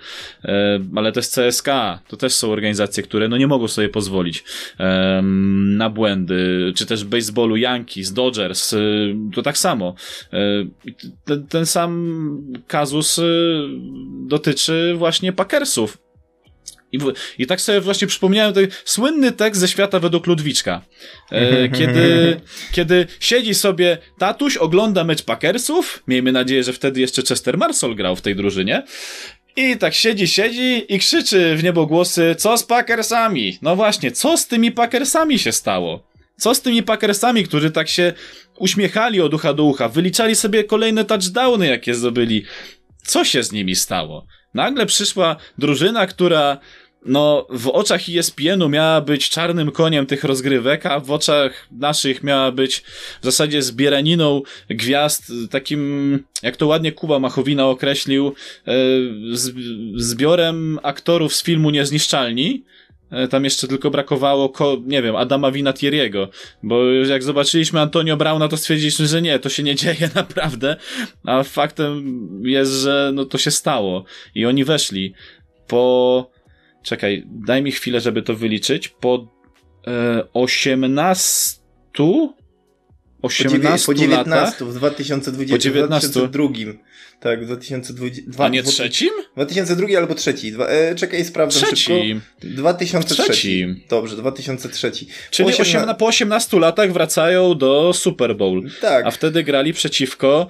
ale 0.96 1.12
też 1.12 1.28
CSK, 1.28 1.68
to 2.08 2.16
też 2.16 2.32
są 2.32 2.52
organizacje, 2.52 3.02
które 3.02 3.28
no 3.28 3.36
nie 3.36 3.46
mogą 3.46 3.68
sobie 3.68 3.88
pozwolić 3.88 4.44
na 5.62 5.90
błędy, 5.90 6.72
czy 6.76 6.86
też 6.86 7.04
baseballu 7.04 7.56
Yankees, 7.56 8.12
Dodgers, 8.12 8.72
e, 8.72 8.78
to 9.34 9.42
tak 9.42 9.58
samo. 9.58 9.94
E, 10.32 10.38
ten, 11.24 11.46
ten 11.46 11.66
sam 11.66 12.42
kazus 12.66 13.20
dotyczy 14.28 14.94
właśnie 14.98 15.32
Packersów 15.32 15.98
i, 16.92 16.98
I 17.38 17.46
tak 17.46 17.60
sobie 17.60 17.80
właśnie 17.80 18.06
przypomniałem 18.06 18.54
ten 18.54 18.68
słynny 18.84 19.32
tekst 19.32 19.60
ze 19.60 19.68
świata 19.68 20.00
według 20.00 20.26
Ludwiczka. 20.26 20.82
E, 21.32 21.68
kiedy, 21.78 22.40
kiedy 22.72 23.06
siedzi 23.20 23.54
sobie 23.54 23.98
tatuś, 24.18 24.56
ogląda 24.56 25.04
mecz 25.04 25.22
Packersów. 25.22 26.02
Miejmy 26.08 26.32
nadzieję, 26.32 26.64
że 26.64 26.72
wtedy 26.72 27.00
jeszcze 27.00 27.22
Chester 27.22 27.58
Marsol 27.58 27.94
grał 27.94 28.16
w 28.16 28.20
tej 28.20 28.36
drużynie. 28.36 28.82
I 29.56 29.76
tak 29.76 29.94
siedzi, 29.94 30.28
siedzi 30.28 30.94
i 30.94 30.98
krzyczy 30.98 31.56
w 31.56 31.62
niebo 31.64 31.86
głosy, 31.86 32.34
co 32.38 32.58
z 32.58 32.64
Packersami? 32.64 33.58
No 33.62 33.76
właśnie, 33.76 34.12
co 34.12 34.36
z 34.36 34.46
tymi 34.46 34.72
Packersami 34.72 35.38
się 35.38 35.52
stało? 35.52 36.10
Co 36.36 36.54
z 36.54 36.62
tymi 36.62 36.82
Packersami, 36.82 37.44
którzy 37.44 37.70
tak 37.70 37.88
się 37.88 38.12
uśmiechali 38.58 39.20
od 39.20 39.34
ucha 39.34 39.54
do 39.54 39.64
ucha, 39.64 39.88
wyliczali 39.88 40.36
sobie 40.36 40.64
kolejne 40.64 41.04
touchdowny, 41.04 41.66
jakie 41.66 41.94
zdobyli? 41.94 42.44
Co 43.02 43.24
się 43.24 43.42
z 43.42 43.52
nimi 43.52 43.76
stało? 43.76 44.26
Nagle 44.54 44.86
przyszła 44.86 45.36
drużyna, 45.58 46.06
która 46.06 46.58
no, 47.06 47.46
w 47.50 47.68
oczach 47.68 48.00
ESPN-u 48.08 48.68
miała 48.68 49.00
być 49.00 49.30
czarnym 49.30 49.70
koniem 49.70 50.06
tych 50.06 50.24
rozgrywek, 50.24 50.86
a 50.86 51.00
w 51.00 51.10
oczach 51.10 51.68
naszych 51.72 52.22
miała 52.22 52.52
być 52.52 52.82
w 53.20 53.24
zasadzie 53.24 53.62
zbieraniną 53.62 54.42
gwiazd, 54.70 55.32
takim, 55.50 56.24
jak 56.42 56.56
to 56.56 56.66
ładnie 56.66 56.92
Kuba 56.92 57.18
Machowina 57.18 57.66
określił, 57.66 58.34
e, 58.66 58.72
zbiorem 59.94 60.78
aktorów 60.82 61.34
z 61.34 61.42
filmu 61.42 61.70
Niezniszczalni. 61.70 62.64
E, 63.10 63.28
tam 63.28 63.44
jeszcze 63.44 63.68
tylko 63.68 63.90
brakowało, 63.90 64.52
nie 64.86 65.02
wiem, 65.02 65.16
Adama 65.16 65.50
Vinatieriego, 65.52 66.28
bo 66.62 66.92
jak 66.92 67.22
zobaczyliśmy 67.22 67.80
Antonio 67.80 68.16
Brauna, 68.16 68.48
to 68.48 68.56
stwierdziliśmy, 68.56 69.06
że 69.06 69.22
nie, 69.22 69.38
to 69.38 69.48
się 69.48 69.62
nie 69.62 69.74
dzieje 69.82 70.10
naprawdę, 70.14 70.76
a 71.24 71.42
faktem 71.42 72.22
jest, 72.44 72.72
że 72.72 73.10
no 73.14 73.24
to 73.24 73.38
się 73.38 73.50
stało 73.50 74.04
i 74.34 74.46
oni 74.46 74.64
weszli 74.64 75.14
po 75.66 76.30
Czekaj, 76.82 77.26
daj 77.26 77.62
mi 77.62 77.72
chwilę, 77.72 78.00
żeby 78.00 78.22
to 78.22 78.34
wyliczyć. 78.34 78.88
Po 78.88 79.28
e, 79.86 80.24
18 80.32 81.60
18 83.22 83.86
po, 83.86 83.94
19 83.94 84.06
latach, 84.08 84.62
w 84.62 84.74
2020, 84.74 85.54
po 85.54 85.58
19. 85.58 86.08
2002. 86.08 86.89
Tak, 87.20 87.42
w 87.42 87.46
2020. 87.46 88.44
A 88.44 88.48
nie 88.48 88.62
trzecim? 88.62 89.10
2002 89.36 89.98
albo 89.98 90.14
trzeci. 90.14 90.52
Dwa, 90.52 90.66
e, 90.66 90.94
czekaj, 90.94 91.24
sprawdzę 91.24 91.60
trzecim. 91.60 92.20
szybko. 92.40 92.56
2003. 92.56 93.22
Trzecim. 93.22 93.80
Dobrze, 93.88 94.16
2003. 94.16 94.92
Czyli 95.30 95.52
po, 95.52 95.58
18... 95.62 95.94
po 95.94 96.06
18 96.06 96.58
latach 96.58 96.92
wracają 96.92 97.54
do 97.54 97.92
Super 97.92 98.36
Bowl. 98.36 98.62
Tak. 98.80 99.06
A 99.06 99.10
wtedy 99.10 99.42
grali 99.42 99.72
przeciwko 99.72 100.48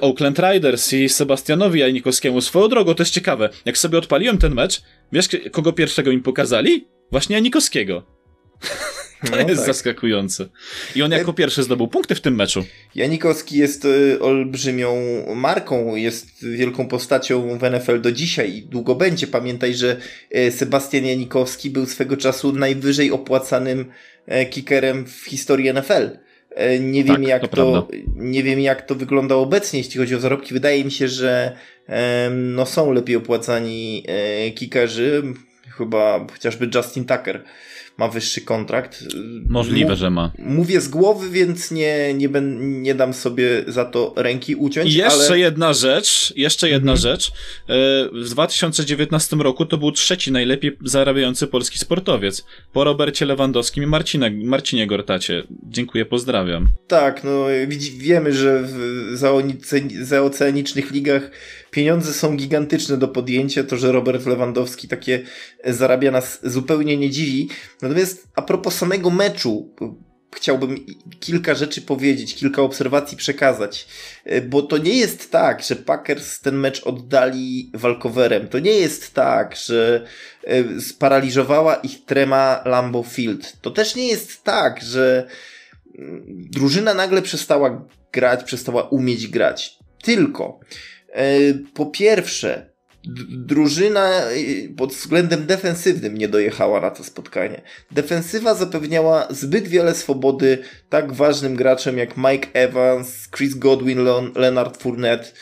Oakland 0.00 0.38
Riders 0.38 0.92
i 0.92 1.08
Sebastianowi 1.08 1.80
Janikowskiemu. 1.80 2.40
Swoją 2.40 2.68
drogą, 2.68 2.94
to 2.94 3.02
jest 3.02 3.14
ciekawe. 3.14 3.48
Jak 3.64 3.78
sobie 3.78 3.98
odpaliłem 3.98 4.38
ten 4.38 4.54
mecz, 4.54 4.82
wiesz, 5.12 5.28
kogo 5.52 5.72
pierwszego 5.72 6.10
im 6.10 6.22
pokazali? 6.22 6.88
Właśnie 7.10 7.36
Janikowskiego. 7.36 8.02
To 9.30 9.42
no 9.42 9.48
jest 9.48 9.56
tak. 9.56 9.66
zaskakujące. 9.66 10.48
I 10.96 11.02
on 11.02 11.12
jako 11.12 11.32
pierwszy 11.32 11.62
zdobył 11.62 11.88
punkty 11.88 12.14
w 12.14 12.20
tym 12.20 12.34
meczu. 12.34 12.64
Janikowski 12.94 13.58
jest 13.58 13.84
y, 13.84 14.18
olbrzymią 14.20 14.96
marką, 15.34 15.96
jest 15.96 16.48
wielką 16.48 16.88
postacią 16.88 17.58
w 17.58 17.62
NFL 17.62 18.00
do 18.00 18.12
dzisiaj 18.12 18.56
i 18.56 18.62
długo 18.62 18.94
będzie. 18.94 19.26
Pamiętaj, 19.26 19.74
że 19.74 19.96
y, 20.36 20.52
Sebastian 20.52 21.04
Janikowski 21.04 21.70
był 21.70 21.86
swego 21.86 22.16
czasu 22.16 22.52
najwyżej 22.52 23.12
opłacanym 23.12 23.84
kickerem 24.50 25.06
w 25.06 25.24
historii 25.24 25.72
NFL. 25.74 26.18
E, 26.54 26.78
nie 26.80 27.04
wiem, 27.04 27.16
tak, 27.16 27.26
jak 27.26 27.48
to, 27.48 27.56
to 27.56 27.88
nie 28.16 28.42
wiem, 28.42 28.60
jak 28.60 28.86
to 28.86 28.94
wygląda 28.94 29.34
obecnie, 29.34 29.78
jeśli 29.78 30.00
chodzi 30.00 30.14
o 30.14 30.20
zarobki. 30.20 30.54
Wydaje 30.54 30.84
mi 30.84 30.90
się, 30.90 31.08
że 31.08 31.56
no, 32.30 32.66
są 32.66 32.92
lepiej 32.92 33.16
opłacani 33.16 34.04
e, 34.08 34.50
kickerzy. 34.50 35.22
Chyba 35.78 36.26
chociażby 36.32 36.70
Justin 36.74 37.04
Tucker 37.04 37.44
ma 37.98 38.08
wyższy 38.08 38.40
kontrakt. 38.40 39.04
Możliwe, 39.48 39.96
że 39.96 40.10
ma. 40.10 40.32
Mówię 40.38 40.80
z 40.80 40.88
głowy, 40.88 41.30
więc 41.30 41.70
nie, 41.70 42.14
nie, 42.14 42.28
ben, 42.28 42.82
nie 42.82 42.94
dam 42.94 43.14
sobie 43.14 43.64
za 43.66 43.84
to 43.84 44.12
ręki 44.16 44.54
uciąć. 44.54 44.94
I 44.94 44.96
jeszcze 44.96 45.26
ale... 45.28 45.38
jedna 45.38 45.72
rzecz, 45.72 46.32
jeszcze 46.36 46.68
jedna 46.68 46.92
mhm. 46.92 46.98
rzecz. 46.98 47.28
E, 47.28 47.32
w 48.12 48.28
2019 48.30 49.36
roku 49.36 49.66
to 49.66 49.78
był 49.78 49.92
trzeci 49.92 50.32
najlepiej 50.32 50.76
zarabiający 50.84 51.46
polski 51.46 51.78
sportowiec. 51.78 52.44
Po 52.72 52.84
Robercie 52.84 53.26
Lewandowskim 53.26 53.84
i 53.84 53.86
Marcina, 53.86 54.26
Marcinie 54.44 54.86
Gortacie. 54.86 55.42
Dziękuję, 55.62 56.04
pozdrawiam. 56.04 56.68
Tak, 56.86 57.24
no 57.24 57.46
wiemy, 57.98 58.32
że 58.32 58.62
w 58.62 59.16
zaoceanicznych 60.02 60.90
ligach 60.90 61.30
pieniądze 61.74 62.12
są 62.12 62.36
gigantyczne 62.36 62.96
do 62.96 63.08
podjęcia. 63.08 63.64
To, 63.64 63.76
że 63.76 63.92
Robert 63.92 64.26
Lewandowski 64.26 64.88
takie 64.88 65.22
zarabia 65.64 66.10
nas 66.10 66.38
zupełnie 66.42 66.96
nie 66.96 67.10
dziwi. 67.10 67.48
Natomiast 67.82 68.28
a 68.36 68.42
propos 68.42 68.74
samego 68.74 69.10
meczu, 69.10 69.74
chciałbym 70.34 70.86
kilka 71.20 71.54
rzeczy 71.54 71.82
powiedzieć, 71.82 72.34
kilka 72.34 72.62
obserwacji 72.62 73.16
przekazać, 73.16 73.88
bo 74.48 74.62
to 74.62 74.78
nie 74.78 74.98
jest 74.98 75.30
tak, 75.30 75.62
że 75.62 75.76
Packers 75.76 76.40
ten 76.40 76.56
mecz 76.56 76.82
oddali 76.82 77.70
walkowerem. 77.74 78.48
To 78.48 78.58
nie 78.58 78.72
jest 78.72 79.14
tak, 79.14 79.56
że 79.56 80.06
e, 80.44 80.80
sparaliżowała 80.80 81.74
ich 81.74 82.04
trema 82.04 82.62
Lambo 82.64 83.02
Field. 83.02 83.56
To 83.60 83.70
też 83.70 83.96
nie 83.96 84.08
jest 84.08 84.44
tak, 84.44 84.82
że 84.82 85.26
mm, 85.98 86.22
drużyna 86.50 86.94
nagle 86.94 87.22
przestała 87.22 87.86
grać, 88.12 88.44
przestała 88.44 88.82
umieć 88.82 89.28
grać. 89.28 89.78
Tylko 90.02 90.60
E, 90.60 90.93
po 91.74 91.86
pierwsze, 91.86 92.74
drużyna 93.28 94.10
e, 94.10 94.34
pod 94.76 94.92
względem 94.92 95.46
defensywnym 95.46 96.18
nie 96.18 96.28
dojechała 96.28 96.80
na 96.80 96.90
to 96.90 97.04
spotkanie. 97.04 97.62
Defensywa 97.90 98.54
zapewniała 98.54 99.28
zbyt 99.30 99.68
wiele 99.68 99.94
swobody 99.94 100.58
tak 100.88 101.12
ważnym 101.12 101.56
graczom 101.56 101.98
jak 101.98 102.16
Mike 102.16 102.48
Evans, 102.52 103.28
Chris 103.36 103.54
Godwin, 103.54 103.98
Leonard 104.34 104.82
Fournette. 104.82 105.32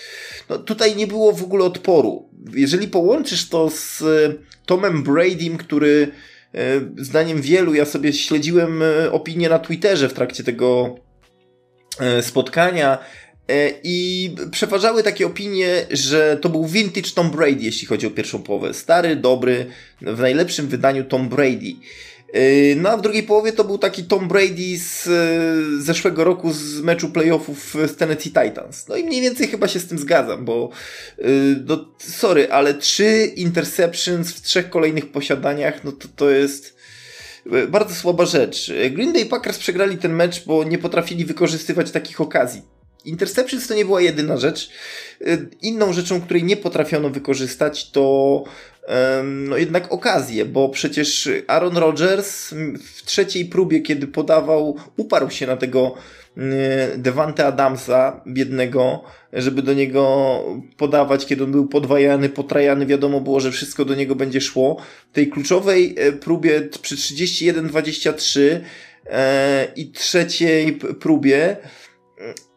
No, 0.48 0.58
tutaj 0.58 0.96
nie 0.96 1.06
było 1.06 1.32
w 1.32 1.42
ogóle 1.42 1.64
odporu. 1.64 2.28
Jeżeli 2.54 2.88
połączysz 2.88 3.48
to 3.48 3.70
z 3.70 4.02
e, 4.02 4.34
Tomem 4.66 5.02
Bradym, 5.02 5.56
który 5.56 6.08
zdaniem 6.96 7.40
wielu, 7.40 7.74
ja 7.74 7.84
sobie 7.84 8.12
śledziłem 8.12 8.82
opinię 9.10 9.48
na 9.48 9.58
Twitterze 9.58 10.08
w 10.08 10.12
trakcie 10.12 10.44
tego 10.44 10.96
spotkania, 12.20 12.98
E, 12.98 12.98
I 13.84 14.30
przeważały 14.50 15.02
takie 15.02 15.26
opinie, 15.26 15.86
że 15.90 16.38
to 16.40 16.48
był 16.48 16.66
vintage 16.66 17.10
Tom 17.14 17.30
Brady, 17.30 17.58
jeśli 17.60 17.86
chodzi 17.86 18.06
o 18.06 18.10
pierwszą 18.10 18.42
połowę. 18.42 18.74
Stary, 18.74 19.16
dobry, 19.16 19.66
w 20.02 20.20
najlepszym 20.20 20.68
wydaniu 20.68 21.04
Tom 21.04 21.28
Brady. 21.28 21.74
E, 22.32 22.40
no 22.76 22.90
a 22.90 22.96
w 22.96 23.02
drugiej 23.02 23.22
połowie 23.22 23.52
to 23.52 23.64
był 23.64 23.78
taki 23.78 24.04
Tom 24.04 24.28
Brady 24.28 24.78
z 24.78 25.06
e, 25.06 25.82
zeszłego 25.82 26.24
roku 26.24 26.52
z 26.52 26.80
meczu 26.80 27.08
playoffów 27.08 27.76
z 27.86 27.96
Tennessee 27.96 28.30
Titans. 28.30 28.88
No 28.88 28.96
i 28.96 29.04
mniej 29.04 29.20
więcej 29.20 29.48
chyba 29.48 29.68
się 29.68 29.80
z 29.80 29.86
tym 29.86 29.98
zgadzam, 29.98 30.44
bo 30.44 30.70
no, 31.66 31.84
sorry, 31.98 32.52
ale 32.52 32.74
trzy 32.74 33.32
interceptions 33.36 34.32
w 34.32 34.42
trzech 34.42 34.70
kolejnych 34.70 35.12
posiadaniach, 35.12 35.84
no 35.84 35.92
to 35.92 36.08
to 36.16 36.30
jest 36.30 36.76
bardzo 37.68 37.94
słaba 37.94 38.26
rzecz. 38.26 38.72
Green 38.90 39.12
Bay 39.12 39.26
Packers 39.26 39.58
przegrali 39.58 39.98
ten 39.98 40.12
mecz, 40.12 40.44
bo 40.44 40.64
nie 40.64 40.78
potrafili 40.78 41.24
wykorzystywać 41.24 41.90
takich 41.90 42.20
okazji 42.20 42.62
Interceptions 43.04 43.68
to 43.68 43.74
nie 43.74 43.84
była 43.84 44.00
jedyna 44.00 44.36
rzecz. 44.36 44.70
Y, 45.20 45.48
inną 45.62 45.92
rzeczą, 45.92 46.20
której 46.20 46.44
nie 46.44 46.56
potrafiono 46.56 47.10
wykorzystać, 47.10 47.90
to 47.90 48.44
no 49.24 49.56
jednak 49.56 49.92
okazję, 49.92 50.44
bo 50.44 50.68
przecież 50.68 51.28
Aaron 51.46 51.76
Rodgers 51.76 52.54
w 52.84 53.02
trzeciej 53.04 53.44
próbie, 53.44 53.80
kiedy 53.80 54.06
podawał, 54.06 54.76
uparł 54.96 55.30
się 55.30 55.46
na 55.46 55.56
tego 55.56 55.94
y, 56.36 56.40
Devante 56.98 57.46
Adamsa, 57.46 58.20
biednego, 58.26 59.04
żeby 59.32 59.62
do 59.62 59.74
niego 59.74 60.44
podawać, 60.76 61.26
kiedy 61.26 61.44
on 61.44 61.52
był 61.52 61.66
podwajany, 61.66 62.28
potrajany, 62.28 62.86
wiadomo 62.86 63.20
było, 63.20 63.40
że 63.40 63.50
wszystko 63.50 63.84
do 63.84 63.94
niego 63.94 64.14
będzie 64.14 64.40
szło. 64.40 64.76
W 65.10 65.14
tej 65.14 65.28
kluczowej 65.28 65.94
e, 65.98 66.12
próbie 66.12 66.60
przy 66.82 66.96
31-23 66.96 68.60
e, 69.06 69.68
i 69.76 69.90
trzeciej 69.90 70.72
próbie 70.72 71.56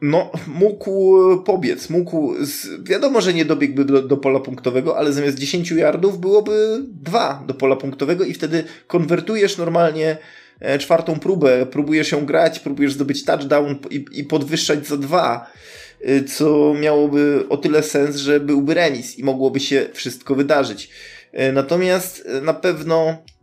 no, 0.01 0.31
mógł 0.47 1.17
pobiec, 1.37 1.89
mógł, 1.89 2.35
z, 2.39 2.83
wiadomo, 2.83 3.21
że 3.21 3.33
nie 3.33 3.45
dobiegłby 3.45 3.85
do, 3.85 4.01
do 4.01 4.17
pola 4.17 4.39
punktowego, 4.39 4.97
ale 4.97 5.13
zamiast 5.13 5.37
10 5.37 5.71
yardów 5.71 6.19
byłoby 6.19 6.83
dwa 6.87 7.43
do 7.47 7.53
pola 7.53 7.75
punktowego 7.75 8.23
i 8.25 8.33
wtedy 8.33 8.63
konwertujesz 8.87 9.57
normalnie 9.57 10.17
e, 10.59 10.79
czwartą 10.79 11.19
próbę, 11.19 11.65
próbujesz 11.65 12.11
ją 12.11 12.25
grać, 12.25 12.59
próbujesz 12.59 12.93
zdobyć 12.93 13.25
touchdown 13.25 13.75
i, 13.89 14.05
i 14.11 14.23
podwyższać 14.23 14.87
za 14.87 14.97
dwa, 14.97 15.51
e, 16.01 16.23
co 16.23 16.73
miałoby 16.73 17.45
o 17.49 17.57
tyle 17.57 17.83
sens, 17.83 18.15
że 18.15 18.39
byłby 18.39 18.73
remis 18.73 19.19
i 19.19 19.23
mogłoby 19.23 19.59
się 19.59 19.85
wszystko 19.93 20.35
wydarzyć. 20.35 20.89
E, 21.31 21.51
natomiast 21.51 22.27
na 22.41 22.53
pewno 22.53 23.17
E, 23.17 23.34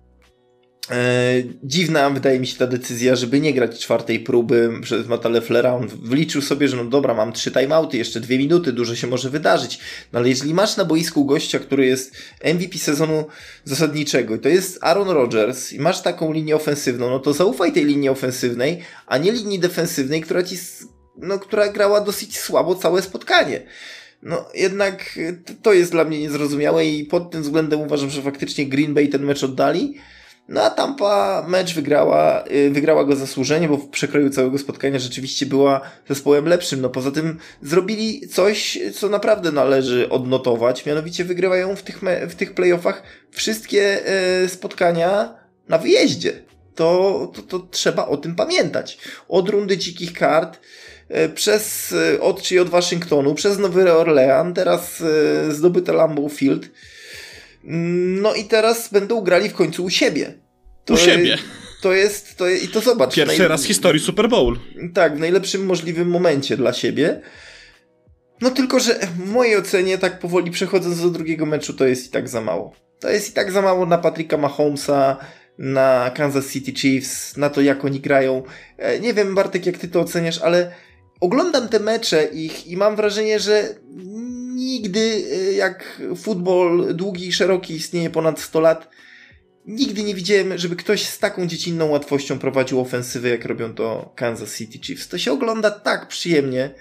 dziwna 1.65 2.11
wydaje 2.11 2.41
mi 2.41 2.47
się 2.47 2.59
ta 2.59 2.67
decyzja, 2.67 3.17
żeby 3.17 3.41
nie 3.41 3.55
grać 3.55 3.79
czwartej 3.79 4.21
próby 4.21 4.71
przez 4.83 5.07
Mata 5.07 5.29
Leflera. 5.29 5.75
On 5.75 5.89
wliczył 5.89 6.43
sobie, 6.43 6.69
że 6.69 6.77
no 6.77 6.85
dobra, 6.85 7.15
mam 7.15 7.33
trzy 7.33 7.51
timeouty, 7.51 7.99
jeszcze 7.99 8.21
dwie 8.21 8.39
minuty, 8.39 8.73
dużo 8.73 8.97
się 8.97 9.07
może 9.07 9.31
wydarzyć. 9.31 9.79
No 10.13 10.19
ale 10.19 10.29
jeżeli 10.29 10.55
masz 10.55 10.77
na 10.77 10.85
boisku 10.85 11.25
gościa, 11.25 11.59
który 11.59 11.87
jest 11.87 12.17
MVP 12.45 12.79
sezonu 12.79 13.25
zasadniczego 13.65 14.39
to 14.39 14.49
jest 14.49 14.79
Aaron 14.81 15.09
Rodgers 15.09 15.73
i 15.73 15.81
masz 15.81 16.03
taką 16.03 16.33
linię 16.33 16.57
ofensywną, 16.57 17.11
no 17.11 17.19
to 17.19 17.33
zaufaj 17.33 17.73
tej 17.73 17.85
linii 17.85 18.09
ofensywnej, 18.09 18.79
a 19.07 19.19
nie 19.19 19.33
linii 19.33 19.59
defensywnej, 19.59 20.21
która 20.21 20.43
ci, 20.43 20.57
no, 21.17 21.39
która 21.39 21.69
grała 21.69 22.01
dosyć 22.01 22.39
słabo 22.39 22.75
całe 22.75 23.03
spotkanie. 23.03 23.63
No, 24.23 24.49
jednak 24.55 25.19
to 25.63 25.73
jest 25.73 25.93
dla 25.93 26.05
mnie 26.05 26.21
niezrozumiałe 26.21 26.87
i 26.87 27.05
pod 27.05 27.31
tym 27.31 27.43
względem 27.43 27.81
uważam, 27.81 28.11
że 28.11 28.23
faktycznie 28.23 28.67
Green 28.67 28.95
Bay 28.95 29.09
ten 29.09 29.25
mecz 29.25 29.45
oddali. 29.45 29.95
No 30.49 30.63
a 30.63 30.71
Tampa 30.71 31.45
mecz 31.49 31.75
wygrała, 31.75 32.45
y, 32.51 32.71
wygrała 32.71 33.05
go 33.05 33.17
zasłużenie, 33.17 33.69
bo 33.69 33.77
w 33.77 33.89
przekroju 33.89 34.31
całego 34.31 34.59
spotkania 34.59 34.99
rzeczywiście 34.99 35.47
była 35.47 35.81
zespołem 36.09 36.47
lepszym. 36.47 36.81
No 36.81 36.89
poza 36.89 37.11
tym 37.11 37.39
zrobili 37.63 38.29
coś, 38.29 38.79
co 38.95 39.09
naprawdę 39.09 39.53
należy 39.53 40.09
odnotować, 40.09 40.87
mianowicie 40.87 41.25
wygrywają 41.25 41.77
w 41.77 41.83
tych, 41.83 42.01
w 42.29 42.35
tych 42.35 42.55
playoffach 42.55 43.03
wszystkie 43.31 44.01
y, 44.45 44.49
spotkania 44.49 45.35
na 45.69 45.79
wyjeździe. 45.79 46.33
To, 46.75 47.33
to, 47.35 47.43
to 47.43 47.67
trzeba 47.71 48.07
o 48.07 48.17
tym 48.17 48.35
pamiętać. 48.35 48.99
Od 49.29 49.49
rundy 49.49 49.79
dzikich 49.79 50.13
kart, 50.13 50.61
y, 51.11 51.29
przez 51.29 51.95
od 52.21 52.43
czy 52.43 52.61
od 52.61 52.69
Waszyngtonu, 52.69 53.35
przez 53.35 53.59
Nowy 53.59 53.93
Orlean, 53.93 54.55
teraz 54.55 55.03
zdobyte 55.51 55.93
Lambeau 55.93 56.29
Field 56.29 56.69
no 57.65 58.35
i 58.35 58.45
teraz 58.45 58.93
będą 58.93 59.21
grali 59.21 59.49
w 59.49 59.55
końcu 59.55 59.85
u 59.85 59.91
siebie. 59.91 60.35
To 60.85 60.95
u 60.95 60.97
siebie. 60.97 61.39
To 61.83 61.93
jest, 61.93 62.37
to 62.37 62.49
jest, 62.49 62.65
i 62.65 62.69
to 62.69 62.81
zobacz. 62.81 63.15
Pierwszy 63.15 63.49
raz 63.49 63.65
w 63.65 63.67
historii 63.67 64.03
Super 64.03 64.29
Bowl. 64.29 64.59
Tak, 64.95 65.17
w 65.17 65.21
najlepszym 65.21 65.67
możliwym 65.67 66.09
momencie 66.09 66.57
dla 66.57 66.73
siebie. 66.73 67.21
No 68.41 68.51
tylko, 68.51 68.81
że 68.81 68.95
w 68.95 69.31
mojej 69.31 69.57
ocenie, 69.57 69.99
tak 69.99 70.19
powoli 70.19 70.51
przechodząc 70.51 71.03
do 71.03 71.11
drugiego 71.11 71.47
meczu, 71.47 71.75
to 71.75 71.87
jest 71.87 72.07
i 72.07 72.11
tak 72.11 72.29
za 72.29 72.41
mało. 72.41 72.73
To 73.01 73.11
jest 73.11 73.31
i 73.31 73.33
tak 73.33 73.53
za 73.53 73.63
mało 73.63 73.87
na 73.87 73.99
Patricka 73.99 74.37
Mahomesa, 74.37 75.17
na 75.59 76.11
Kansas 76.15 76.51
City 76.51 76.73
Chiefs, 76.73 77.37
na 77.37 77.51
to 77.51 77.61
jak 77.61 77.85
oni 77.85 78.01
grają. 78.01 78.43
E, 78.79 79.01
nie 79.01 79.15
wiem, 79.15 79.35
Bartek, 79.35 79.67
jak 79.67 79.79
ty 79.79 79.89
to 79.89 80.01
oceniasz, 80.01 80.39
ale 80.39 80.75
oglądam 81.21 81.69
te 81.69 81.81
mecze 81.81 82.25
ich 82.25 82.67
i 82.67 82.77
mam 82.77 82.97
wrażenie, 82.97 83.41
że 83.41 83.75
nigdy, 84.67 85.25
y, 85.33 85.55
jak 85.55 86.03
futbol 86.17 86.97
długi 86.97 87.29
i 87.29 87.33
szeroki 87.33 87.75
istnieje 87.75 88.11
ponad 88.11 88.41
100 88.41 88.61
lat, 88.61 88.91
nigdy 89.67 90.03
nie 90.03 90.15
widziałem, 90.15 90.59
żeby 90.59 90.77
ktoś 90.77 91.07
z 91.07 91.19
taką 91.19 91.47
dziecinną 91.47 91.91
łatwością 91.91 92.39
prowadził 92.39 92.81
ofensywę, 92.81 93.29
jak 93.29 93.45
robią 93.45 93.75
to 93.75 94.13
Kansas 94.17 94.57
City 94.57 94.79
Chiefs. 94.79 95.09
To 95.09 95.19
się 95.19 95.33
ogląda 95.33 95.71
tak 95.71 96.09
przyjemnie, 96.09 96.75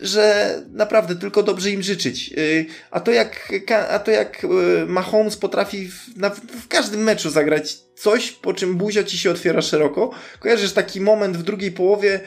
że 0.00 0.54
naprawdę 0.72 1.16
tylko 1.16 1.42
dobrze 1.42 1.70
im 1.70 1.82
życzyć. 1.82 2.32
Y, 2.38 2.66
a 2.90 3.00
to 3.00 3.10
jak, 3.10 3.52
a 3.90 3.98
to 3.98 4.10
jak 4.10 4.44
y, 4.44 4.48
Mahomes 4.86 5.36
potrafi 5.36 5.88
w, 5.88 6.16
na, 6.16 6.30
w 6.30 6.68
każdym 6.68 7.02
meczu 7.02 7.30
zagrać 7.30 7.78
coś, 7.94 8.32
po 8.32 8.54
czym 8.54 8.76
buzia 8.76 9.04
ci 9.04 9.18
się 9.18 9.30
otwiera 9.30 9.62
szeroko. 9.62 10.10
Kojarzysz 10.40 10.72
taki 10.72 11.00
moment 11.00 11.36
w 11.36 11.42
drugiej 11.42 11.72
połowie, 11.72 12.20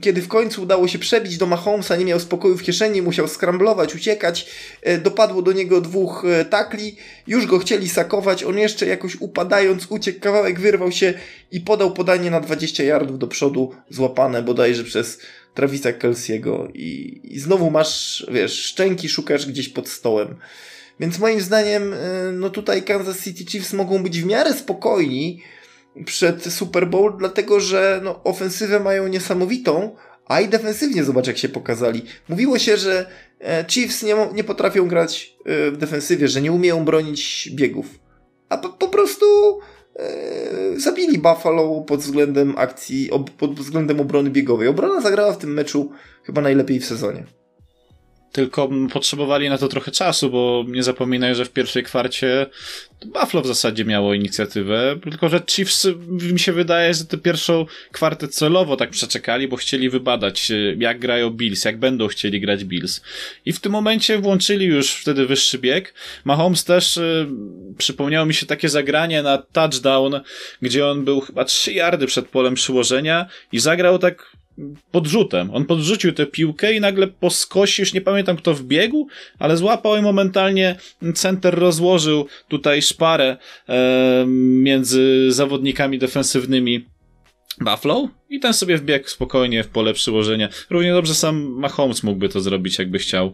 kiedy 0.00 0.22
w 0.22 0.28
końcu 0.28 0.62
udało 0.62 0.88
się 0.88 0.98
przebić 0.98 1.38
do 1.38 1.46
Mahomesa, 1.46 1.96
nie 1.96 2.04
miał 2.04 2.20
spokoju 2.20 2.56
w 2.56 2.62
kieszeni, 2.62 3.02
musiał 3.02 3.28
skramblować, 3.28 3.94
uciekać, 3.94 4.50
e, 4.82 4.98
dopadło 4.98 5.42
do 5.42 5.52
niego 5.52 5.80
dwóch 5.80 6.24
takli, 6.50 6.96
już 7.26 7.46
go 7.46 7.58
chcieli 7.58 7.88
sakować, 7.88 8.44
on 8.44 8.58
jeszcze 8.58 8.86
jakoś 8.86 9.16
upadając 9.16 9.86
uciekł, 9.86 10.20
kawałek 10.20 10.60
wyrwał 10.60 10.92
się 10.92 11.14
i 11.50 11.60
podał 11.60 11.92
podanie 11.92 12.30
na 12.30 12.40
20 12.40 12.84
yardów 12.84 13.18
do 13.18 13.26
przodu, 13.26 13.74
złapane 13.90 14.42
bodajże 14.42 14.84
przez 14.84 15.18
Travisa 15.54 15.92
Kelsey'ego 15.92 16.70
i, 16.74 17.20
i 17.24 17.40
znowu 17.40 17.70
masz, 17.70 18.26
wiesz, 18.32 18.52
szczęki 18.52 19.08
szukasz 19.08 19.46
gdzieś 19.46 19.68
pod 19.68 19.88
stołem. 19.88 20.36
Więc 21.00 21.18
moim 21.18 21.40
zdaniem, 21.40 21.92
e, 21.92 21.96
no 22.32 22.50
tutaj 22.50 22.82
Kansas 22.82 23.24
City 23.24 23.44
Chiefs 23.44 23.72
mogą 23.72 24.02
być 24.02 24.20
w 24.20 24.26
miarę 24.26 24.52
spokojni, 24.52 25.42
przed 26.04 26.44
Super 26.52 26.86
Bowl, 26.88 27.16
dlatego 27.18 27.60
że 27.60 28.00
no, 28.04 28.24
ofensywę 28.24 28.80
mają 28.80 29.08
niesamowitą, 29.08 29.96
a 30.26 30.40
i 30.40 30.48
defensywnie 30.48 31.04
zobacz 31.04 31.26
jak 31.26 31.38
się 31.38 31.48
pokazali. 31.48 32.02
Mówiło 32.28 32.58
się, 32.58 32.76
że 32.76 33.06
e, 33.40 33.64
Chiefs 33.68 34.02
nie, 34.02 34.16
nie 34.34 34.44
potrafią 34.44 34.88
grać 34.88 35.36
e, 35.44 35.70
w 35.70 35.76
defensywie, 35.76 36.28
że 36.28 36.40
nie 36.40 36.52
umieją 36.52 36.84
bronić 36.84 37.50
biegów. 37.52 37.86
A 38.48 38.58
po, 38.58 38.68
po 38.68 38.88
prostu 38.88 39.26
zabili 40.76 41.18
Buffalo 41.18 41.80
pod 41.80 42.00
względem 42.00 42.54
akcji, 42.56 43.10
pod 43.38 43.60
względem 43.60 44.00
obrony 44.00 44.30
biegowej. 44.30 44.68
Obrona 44.68 45.00
zagrała 45.00 45.32
w 45.32 45.38
tym 45.38 45.54
meczu 45.54 45.90
chyba 46.24 46.40
najlepiej 46.40 46.80
w 46.80 46.86
sezonie. 46.86 47.24
Tylko 48.34 48.68
potrzebowali 48.92 49.48
na 49.48 49.58
to 49.58 49.68
trochę 49.68 49.90
czasu, 49.90 50.30
bo 50.30 50.64
nie 50.68 50.82
zapominaj, 50.82 51.34
że 51.34 51.44
w 51.44 51.50
pierwszej 51.50 51.82
kwarcie 51.82 52.46
Buffalo 53.04 53.42
w 53.42 53.46
zasadzie 53.46 53.84
miało 53.84 54.14
inicjatywę, 54.14 54.96
tylko 55.02 55.28
że 55.28 55.42
Chiefs 55.50 55.86
mi 56.08 56.38
się 56.38 56.52
wydaje, 56.52 56.94
że 56.94 57.04
tę 57.04 57.18
pierwszą 57.18 57.66
kwartę 57.92 58.28
celowo 58.28 58.76
tak 58.76 58.90
przeczekali, 58.90 59.48
bo 59.48 59.56
chcieli 59.56 59.90
wybadać 59.90 60.52
jak 60.78 60.98
grają 60.98 61.30
Bills, 61.30 61.64
jak 61.64 61.78
będą 61.78 62.06
chcieli 62.08 62.40
grać 62.40 62.64
Bills. 62.64 63.00
I 63.44 63.52
w 63.52 63.60
tym 63.60 63.72
momencie 63.72 64.18
włączyli 64.18 64.66
już 64.66 64.90
wtedy 64.94 65.26
wyższy 65.26 65.58
bieg. 65.58 65.94
Mahomes 66.24 66.64
też 66.64 66.96
y, 66.96 67.26
przypomniało 67.78 68.26
mi 68.26 68.34
się 68.34 68.46
takie 68.46 68.68
zagranie 68.68 69.22
na 69.22 69.38
touchdown, 69.38 70.20
gdzie 70.62 70.86
on 70.86 71.04
był 71.04 71.20
chyba 71.20 71.44
3 71.44 71.72
yardy 71.72 72.06
przed 72.06 72.28
polem 72.28 72.54
przyłożenia 72.54 73.26
i 73.52 73.58
zagrał 73.58 73.98
tak 73.98 74.36
podrzutem. 74.90 75.50
On 75.50 75.64
podrzucił 75.64 76.12
tę 76.12 76.26
piłkę 76.26 76.72
i 76.72 76.80
nagle 76.80 77.06
po 77.06 77.30
skosie, 77.30 77.82
już 77.82 77.94
nie 77.94 78.00
pamiętam 78.00 78.36
kto 78.36 78.54
wbiegł, 78.54 79.06
ale 79.38 79.56
złapał 79.56 79.96
i 79.96 80.02
momentalnie 80.02 80.76
center 81.14 81.54
rozłożył 81.54 82.26
tutaj 82.48 82.82
szparę 82.82 83.36
e, 83.68 84.24
między 84.26 85.32
zawodnikami 85.32 85.98
defensywnymi 85.98 86.84
Buffalo 87.60 88.08
i 88.28 88.40
ten 88.40 88.54
sobie 88.54 88.78
wbiegł 88.78 89.08
spokojnie 89.08 89.64
w 89.64 89.68
pole 89.68 89.92
przyłożenia. 89.92 90.48
Równie 90.70 90.92
dobrze 90.92 91.14
sam 91.14 91.42
Mahomes 91.42 92.02
mógłby 92.02 92.28
to 92.28 92.40
zrobić, 92.40 92.78
jakby 92.78 92.98
chciał. 92.98 93.32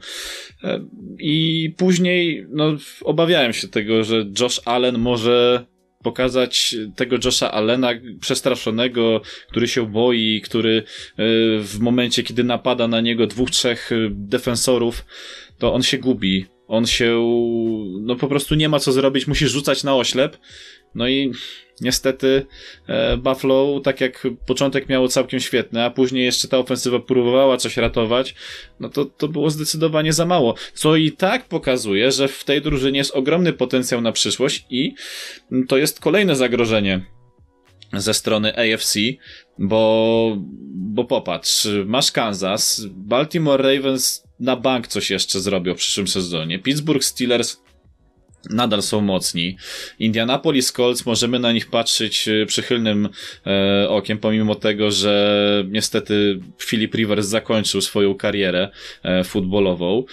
E, 0.65 0.85
I 1.19 1.75
później, 1.77 2.47
no, 2.51 2.77
obawiałem 3.05 3.53
się 3.53 3.69
tego, 3.69 4.05
że 4.05 4.27
Josh 4.41 4.61
Allen 4.65 4.99
może 4.99 5.67
pokazać 6.03 6.77
tego 6.97 7.17
Josha 7.25 7.53
Allena 7.53 7.91
przestraszonego, 8.21 9.21
który 9.49 9.69
się 9.69 9.87
boi, 9.87 10.41
który 10.45 10.79
e, 10.79 10.83
w 11.59 11.79
momencie, 11.81 12.23
kiedy 12.23 12.45
napada 12.45 12.89
na 12.89 13.01
niego 13.01 13.27
dwóch, 13.27 13.51
trzech 13.51 13.93
e, 13.93 13.97
defensorów, 14.11 15.05
to 15.59 15.75
on 15.75 15.83
się 15.83 15.99
gubi. 15.99 16.47
On 16.69 16.87
się, 16.87 17.21
no 18.01 18.17
po 18.17 18.29
prostu 18.29 18.55
nie 18.55 18.69
ma 18.69 18.79
co 18.79 18.93
zrobić, 18.93 19.27
musi 19.27 19.49
rzucać 19.49 19.85
na 19.85 19.97
oślep. 19.97 20.39
No 20.95 21.09
i 21.09 21.33
niestety 21.81 22.47
e, 22.87 23.17
Buffalo, 23.17 23.81
tak 23.81 24.01
jak 24.01 24.27
początek 24.47 24.89
miało 24.89 25.09
całkiem 25.09 25.41
świetny, 25.41 25.85
a 25.85 25.91
później 25.91 26.25
jeszcze 26.25 26.49
ta 26.49 26.59
ofensywa 26.59 26.99
próbowała 26.99 27.57
coś 27.57 27.77
ratować, 27.77 28.35
no 28.81 28.89
to, 28.89 29.05
to 29.05 29.29
było 29.29 29.51
zdecydowanie 29.51 30.13
za 30.13 30.27
mało. 30.27 30.55
Co 30.75 30.97
i 30.97 31.13
tak 31.13 31.45
pokazuje, 31.45 32.13
że 32.13 32.29
w 32.29 32.45
tej 32.45 32.63
drużynie 32.63 32.99
jest 32.99 33.15
ogromny 33.15 33.53
potencjał 33.53 34.01
na 34.01 34.13
przyszłość 34.13 34.67
i 34.71 34.95
to 35.69 35.77
jest 35.77 36.01
kolejne 36.01 36.37
zagrożenie 36.37 37.01
ze 37.93 38.15
strony 38.15 38.53
AFC, 38.57 38.99
bo, 39.59 40.37
bo 40.73 41.05
popatrz, 41.05 41.69
masz 41.87 42.13
Kansas, 42.13 42.87
Baltimore 42.91 43.75
Ravens 43.75 44.25
na 44.41 44.57
bank 44.57 44.87
coś 44.87 45.11
jeszcze 45.11 45.41
zrobią 45.41 45.75
w 45.75 45.79
przyszłym 45.79 46.09
sezonie, 46.09 46.59
Pittsburgh 46.59 47.05
Steelers 47.05 47.57
nadal 48.51 48.83
są 48.83 49.01
mocni. 49.01 49.57
Indianapolis 49.99 50.73
Colts 50.73 51.07
możemy 51.07 51.39
na 51.39 51.53
nich 51.53 51.71
patrzeć 51.71 52.29
e, 52.29 52.47
przychylnym 52.47 53.09
e, 53.47 53.89
okiem, 53.89 54.19
pomimo 54.19 54.55
tego, 54.55 54.91
że 54.91 55.65
niestety 55.69 56.41
Philip 56.59 56.95
Rivers 56.95 57.27
zakończył 57.27 57.81
swoją 57.81 58.15
karierę 58.15 58.69
e, 59.03 59.25
futbolową. 59.25 60.05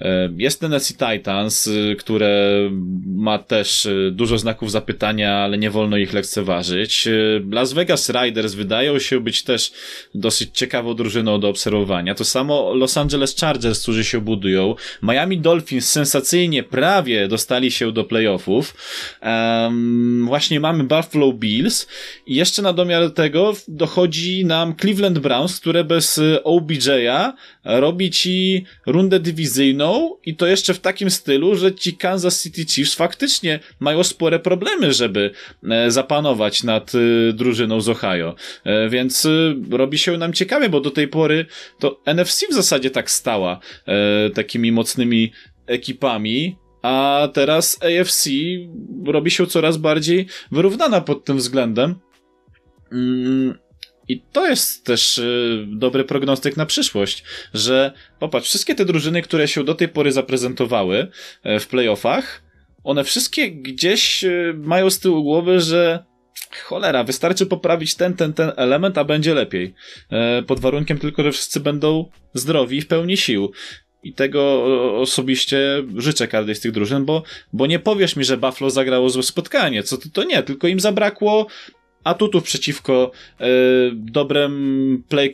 E, 0.00 0.28
jest 0.38 0.60
Tennessee 0.60 0.94
Titans, 0.94 1.68
e, 1.68 1.96
które 1.96 2.60
ma 3.06 3.38
też 3.38 3.86
e, 3.86 4.10
dużo 4.10 4.38
znaków 4.38 4.70
zapytania, 4.70 5.36
ale 5.36 5.58
nie 5.58 5.70
wolno 5.70 5.96
ich 5.96 6.12
lekceważyć. 6.12 7.08
Las 7.50 7.72
Vegas 7.72 8.10
Riders 8.10 8.54
wydają 8.54 8.98
się 8.98 9.20
być 9.20 9.42
też 9.42 9.72
dosyć 10.14 10.50
ciekawą 10.52 10.94
drużyną 10.94 11.40
do 11.40 11.48
obserwowania. 11.48 12.14
To 12.14 12.24
samo 12.24 12.74
Los 12.74 12.96
Angeles 12.96 13.36
Chargers, 13.40 13.82
którzy 13.82 14.04
się 14.04 14.20
budują. 14.20 14.74
Miami 15.02 15.38
Dolphins 15.38 15.90
sensacyjnie 15.90 16.62
prawie 16.62 17.28
dostali 17.28 17.70
się 17.70 17.75
do 17.92 18.04
playoffów. 18.04 18.74
Um, 19.22 20.26
właśnie 20.26 20.60
mamy 20.60 20.84
Buffalo 20.84 21.32
Bills 21.32 21.86
i 22.26 22.34
jeszcze 22.34 22.62
na 22.62 22.72
domiar 22.72 23.10
tego 23.10 23.52
dochodzi 23.68 24.44
nam 24.44 24.74
Cleveland 24.76 25.18
Browns, 25.18 25.60
które 25.60 25.84
bez 25.84 26.18
e, 26.18 26.42
OBJ'a 26.44 27.32
robi 27.64 28.10
ci 28.10 28.64
rundę 28.86 29.20
dywizyjną 29.20 30.16
i 30.26 30.36
to 30.36 30.46
jeszcze 30.46 30.74
w 30.74 30.80
takim 30.80 31.10
stylu, 31.10 31.56
że 31.56 31.74
ci 31.74 31.96
Kansas 31.96 32.42
City 32.42 32.64
Chiefs 32.64 32.94
faktycznie 32.94 33.60
mają 33.80 34.04
spore 34.04 34.38
problemy, 34.38 34.92
żeby 34.92 35.30
e, 35.70 35.90
zapanować 35.90 36.62
nad 36.62 36.92
e, 36.94 37.32
drużyną 37.32 37.80
z 37.80 37.88
Ohio. 37.88 38.34
Więc 38.90 39.28
robi 39.70 39.98
się 39.98 40.16
nam 40.16 40.32
ciekawie, 40.32 40.68
bo 40.68 40.80
do 40.80 40.90
tej 40.90 41.08
pory 41.08 41.46
to 41.78 42.00
NFC 42.06 42.46
w 42.50 42.54
zasadzie 42.54 42.90
tak 42.90 43.10
stała 43.10 43.60
takimi 44.34 44.72
mocnymi 44.72 45.32
ekipami, 45.66 46.56
a 46.86 47.28
teraz 47.32 47.78
AFC 47.82 48.30
robi 49.06 49.30
się 49.30 49.46
coraz 49.46 49.76
bardziej 49.76 50.26
wyrównana 50.52 51.00
pod 51.00 51.24
tym 51.24 51.36
względem. 51.36 51.94
Mm, 52.92 53.58
I 54.08 54.20
to 54.32 54.46
jest 54.46 54.84
też 54.84 55.18
y, 55.18 55.66
dobry 55.68 56.04
prognostyk 56.04 56.56
na 56.56 56.66
przyszłość, 56.66 57.24
że 57.54 57.92
popatrz, 58.18 58.48
wszystkie 58.48 58.74
te 58.74 58.84
drużyny, 58.84 59.22
które 59.22 59.48
się 59.48 59.64
do 59.64 59.74
tej 59.74 59.88
pory 59.88 60.12
zaprezentowały 60.12 61.08
e, 61.42 61.60
w 61.60 61.68
playoffach, 61.68 62.42
one 62.84 63.04
wszystkie 63.04 63.50
gdzieś 63.50 64.24
y, 64.24 64.54
mają 64.56 64.90
z 64.90 64.98
tyłu 64.98 65.22
głowy, 65.22 65.60
że 65.60 66.04
cholera, 66.64 67.04
wystarczy 67.04 67.46
poprawić 67.46 67.94
ten, 67.94 68.14
ten, 68.14 68.32
ten 68.32 68.52
element, 68.56 68.98
a 68.98 69.04
będzie 69.04 69.34
lepiej. 69.34 69.74
E, 70.10 70.42
pod 70.42 70.60
warunkiem 70.60 70.98
tylko, 70.98 71.22
że 71.22 71.32
wszyscy 71.32 71.60
będą 71.60 72.10
zdrowi 72.34 72.76
i 72.76 72.82
w 72.82 72.86
pełni 72.86 73.16
sił. 73.16 73.52
I 74.06 74.12
tego 74.12 74.64
osobiście 75.00 75.84
życzę 75.96 76.28
każdej 76.28 76.54
z 76.54 76.60
tych 76.60 76.72
drużyn, 76.72 77.04
bo, 77.04 77.22
bo 77.52 77.66
nie 77.66 77.78
powiesz 77.78 78.16
mi, 78.16 78.24
że 78.24 78.36
Buffalo 78.36 78.70
zagrało 78.70 79.10
złe 79.10 79.22
spotkanie. 79.22 79.82
Co 79.82 79.96
to, 79.96 80.08
to 80.12 80.24
nie, 80.24 80.42
tylko 80.42 80.68
im 80.68 80.80
zabrakło 80.80 81.46
atutów 82.06 82.42
przeciwko 82.44 83.10
e, 83.40 83.46
dobrem 83.94 85.02
play 85.08 85.32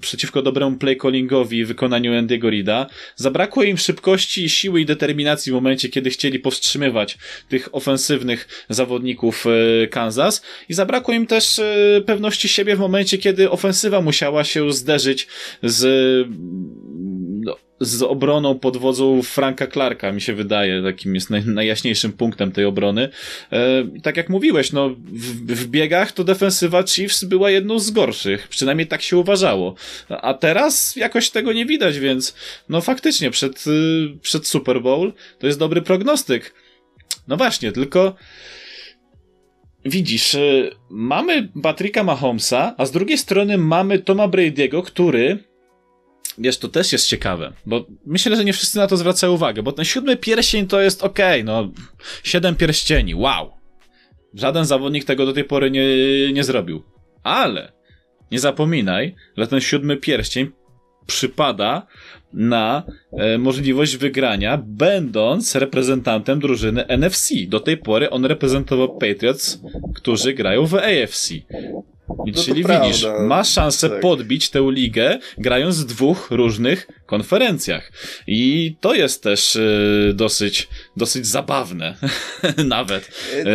przeciwko 0.00 0.42
dobremu 0.42 0.76
play 0.76 0.96
callingowi 0.96 1.64
w 1.64 1.68
wykonaniu 1.68 2.12
Andy'ego 2.12 2.50
Rida. 2.50 2.86
Zabrakło 3.16 3.62
im 3.62 3.76
szybkości, 3.76 4.48
siły 4.48 4.80
i 4.80 4.86
determinacji 4.86 5.52
w 5.52 5.54
momencie, 5.54 5.88
kiedy 5.88 6.10
chcieli 6.10 6.38
powstrzymywać 6.38 7.18
tych 7.48 7.68
ofensywnych 7.72 8.66
zawodników 8.68 9.44
e, 9.46 9.86
Kansas 9.86 10.42
i 10.68 10.74
zabrakło 10.74 11.14
im 11.14 11.26
też 11.26 11.58
e, 11.58 12.02
pewności 12.06 12.48
siebie 12.48 12.76
w 12.76 12.80
momencie, 12.80 13.18
kiedy 13.18 13.50
ofensywa 13.50 14.00
musiała 14.00 14.44
się 14.44 14.72
zderzyć 14.72 15.26
z 15.62 15.86
no, 17.44 17.56
z 17.80 18.02
obroną 18.02 18.58
pod 18.58 18.76
wodzą 18.76 19.22
Franka 19.22 19.66
Clarka, 19.66 20.12
mi 20.12 20.20
się 20.20 20.34
wydaje, 20.34 20.82
takim 20.82 21.14
jest 21.14 21.30
naj, 21.30 21.44
najjaśniejszym 21.46 22.12
punktem 22.12 22.52
tej 22.52 22.64
obrony. 22.64 23.08
E, 23.52 23.84
tak 24.02 24.16
jak 24.16 24.28
mówiłeś, 24.28 24.72
no, 24.72 24.90
w, 24.90 25.54
w, 25.54 25.66
biegach 25.66 26.12
to 26.12 26.24
defensywa 26.24 26.82
Chiefs 26.82 27.24
była 27.24 27.50
jedną 27.50 27.78
z 27.78 27.90
gorszych, 27.90 28.48
przynajmniej 28.48 28.86
tak 28.86 29.02
się 29.02 29.16
uważało. 29.16 29.74
A 30.08 30.34
teraz 30.34 30.96
jakoś 30.96 31.30
tego 31.30 31.52
nie 31.52 31.66
widać, 31.66 31.98
więc 31.98 32.34
no 32.68 32.80
faktycznie 32.80 33.30
przed, 33.30 33.66
y, 33.66 34.18
przed 34.22 34.46
Super 34.46 34.82
Bowl 34.82 35.12
to 35.38 35.46
jest 35.46 35.58
dobry 35.58 35.82
prognostyk. 35.82 36.54
No 37.28 37.36
właśnie, 37.36 37.72
tylko 37.72 38.14
widzisz, 39.84 40.34
y, 40.34 40.70
mamy 40.90 41.48
Patricka 41.62 42.04
Mahomesa, 42.04 42.74
a 42.78 42.86
z 42.86 42.90
drugiej 42.90 43.18
strony 43.18 43.58
mamy 43.58 43.98
Toma 43.98 44.28
Brady'ego, 44.28 44.82
który 44.82 45.53
wiesz, 46.38 46.58
to 46.58 46.68
też 46.68 46.92
jest 46.92 47.08
ciekawe, 47.08 47.52
bo 47.66 47.86
myślę, 48.06 48.36
że 48.36 48.44
nie 48.44 48.52
wszyscy 48.52 48.78
na 48.78 48.86
to 48.86 48.96
zwracają 48.96 49.32
uwagę, 49.32 49.62
bo 49.62 49.72
ten 49.72 49.84
siódmy 49.84 50.16
pierścień 50.16 50.66
to 50.66 50.80
jest 50.80 51.02
okay, 51.02 51.44
no, 51.44 51.72
siedem 52.22 52.54
pierścieni, 52.54 53.14
wow. 53.14 53.50
Żaden 54.34 54.64
zawodnik 54.64 55.04
tego 55.04 55.26
do 55.26 55.32
tej 55.32 55.44
pory 55.44 55.70
nie, 55.70 55.86
nie 56.32 56.44
zrobił. 56.44 56.82
Ale 57.22 57.72
nie 58.30 58.38
zapominaj, 58.38 59.14
że 59.36 59.46
ten 59.46 59.60
siódmy 59.60 59.96
pierścień 59.96 60.50
przypada 61.06 61.86
na 62.32 62.82
e, 63.12 63.38
możliwość 63.38 63.96
wygrania, 63.96 64.62
będąc 64.66 65.54
reprezentantem 65.54 66.40
drużyny 66.40 66.84
NFC. 66.88 67.34
Do 67.48 67.60
tej 67.60 67.76
pory 67.76 68.10
on 68.10 68.24
reprezentował 68.24 68.98
Patriots, 68.98 69.60
którzy 69.94 70.32
grają 70.34 70.66
w 70.66 70.74
AFC. 70.74 71.34
No 72.08 72.42
czyli 72.44 72.64
widzisz, 72.64 73.02
prawda. 73.02 73.22
masz 73.22 73.48
szansę 73.48 73.90
tak. 73.90 74.00
podbić 74.00 74.50
tę 74.50 74.68
ligę, 74.70 75.18
grając 75.38 75.80
w 75.80 75.86
dwóch 75.86 76.30
różnych 76.30 76.88
konferencjach. 77.06 77.92
I 78.26 78.74
to 78.80 78.94
jest 78.94 79.22
też 79.22 79.56
y, 79.56 80.12
dosyć, 80.14 80.68
dosyć 80.96 81.26
zabawne. 81.26 81.94
nawet. 82.64 83.08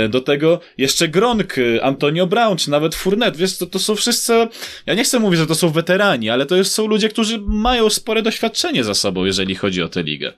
Y, 0.05 0.09
do 0.09 0.21
tego 0.21 0.59
jeszcze 0.77 1.07
Gronk, 1.07 1.55
Antonio 1.81 2.27
Brown, 2.27 2.57
czy 2.57 2.71
nawet 2.71 2.95
Fournette. 2.95 3.37
Wiesz, 3.37 3.57
to, 3.57 3.65
to 3.65 3.79
są 3.79 3.95
wszyscy, 3.95 4.47
ja 4.85 4.93
nie 4.93 5.03
chcę 5.03 5.19
mówić, 5.19 5.39
że 5.39 5.47
to 5.47 5.55
są 5.55 5.69
weterani, 5.69 6.29
ale 6.29 6.45
to 6.45 6.63
są 6.63 6.87
ludzie, 6.87 7.09
którzy 7.09 7.39
mają 7.47 7.89
spore 7.89 8.21
doświadczenie 8.21 8.83
za 8.83 8.93
sobą, 8.93 9.25
jeżeli 9.25 9.55
chodzi 9.55 9.83
o 9.83 9.89
tę 9.89 10.03
ligę. 10.03 10.33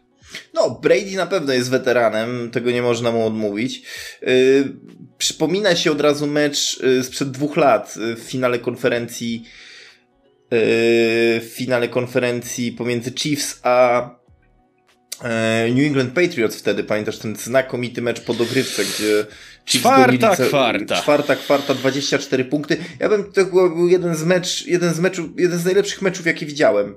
No, 0.53 0.79
Brady 0.81 1.15
na 1.15 1.25
pewno 1.25 1.53
jest 1.53 1.69
weteranem, 1.69 2.51
tego 2.51 2.71
nie 2.71 2.81
można 2.81 3.11
mu 3.11 3.25
odmówić. 3.25 3.81
Yy, 4.21 4.73
przypomina 5.17 5.75
się 5.75 5.91
od 5.91 6.01
razu 6.01 6.27
mecz 6.27 6.79
yy, 6.83 7.03
sprzed 7.03 7.31
dwóch 7.31 7.57
lat 7.57 7.95
yy, 7.97 8.15
w 8.15 8.19
finale 8.19 8.59
konferencji 8.59 9.43
yy, 10.51 10.57
w 11.39 11.51
finale 11.53 11.87
konferencji 11.87 12.71
pomiędzy 12.71 13.11
Chiefs 13.11 13.59
a 13.63 14.09
yy, 15.23 15.73
New 15.75 15.85
England 15.85 16.13
Patriots 16.13 16.55
wtedy, 16.55 16.83
pamiętasz 16.83 17.17
ten 17.17 17.35
znakomity 17.35 18.01
mecz 18.01 18.21
po 18.21 18.33
dogrywce, 18.33 18.83
gdzie 18.83 19.25
Chiefs 19.65 19.81
czwarta 19.83 20.35
kwarta. 20.35 21.01
Czwarta 21.01 21.35
kwarta, 21.35 21.73
24 21.73 22.45
punkty. 22.45 22.77
Ja 22.99 23.09
bym, 23.09 23.31
to 23.31 23.45
był 23.45 23.87
jeden 23.87 24.15
z 24.15 24.23
mecz, 24.23 24.65
jeden 24.65 24.93
z 24.93 24.99
meczów, 24.99 25.25
jeden 25.37 25.59
z 25.59 25.65
najlepszych 25.65 26.01
meczów, 26.01 26.25
jakie 26.25 26.45
widziałem 26.45 26.95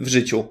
w 0.00 0.08
życiu. 0.08 0.48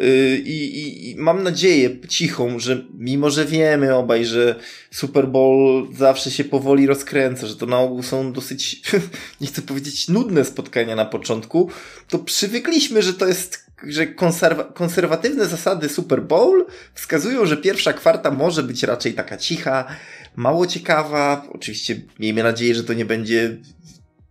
Y, 0.00 0.42
I, 0.44 0.78
i, 0.80 1.10
I, 1.10 1.16
mam 1.16 1.42
nadzieję 1.42 1.90
cichą, 2.08 2.58
że 2.58 2.84
mimo, 2.94 3.30
że 3.30 3.44
wiemy 3.44 3.94
obaj, 3.94 4.24
że 4.24 4.54
Super 4.90 5.28
Bowl 5.28 5.88
zawsze 5.94 6.30
się 6.30 6.44
powoli 6.44 6.86
rozkręca, 6.86 7.46
że 7.46 7.56
to 7.56 7.66
na 7.66 7.78
ogół 7.78 8.02
są 8.02 8.32
dosyć, 8.32 8.82
nie 9.40 9.46
chcę 9.46 9.62
powiedzieć, 9.62 10.08
nudne 10.08 10.44
spotkania 10.44 10.96
na 10.96 11.04
początku, 11.04 11.70
to 12.08 12.18
przywykliśmy, 12.18 13.02
że 13.02 13.14
to 13.14 13.26
jest 13.26 13.66
że 13.86 14.06
konserwa 14.06 14.64
konserwatywne 14.64 15.46
zasady 15.46 15.88
Super 15.88 16.22
Bowl 16.22 16.66
wskazują, 16.94 17.46
że 17.46 17.56
pierwsza 17.56 17.92
kwarta 17.92 18.30
może 18.30 18.62
być 18.62 18.82
raczej 18.82 19.14
taka 19.14 19.36
cicha, 19.36 19.96
mało 20.36 20.66
ciekawa. 20.66 21.46
Oczywiście 21.52 22.00
miejmy 22.18 22.42
nadzieję, 22.42 22.74
że 22.74 22.84
to 22.84 22.92
nie 22.92 23.04
będzie 23.04 23.56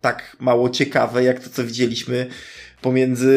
tak 0.01 0.37
mało 0.39 0.69
ciekawe, 0.69 1.23
jak 1.23 1.39
to, 1.39 1.49
co 1.49 1.63
widzieliśmy 1.63 2.27
pomiędzy 2.85 3.35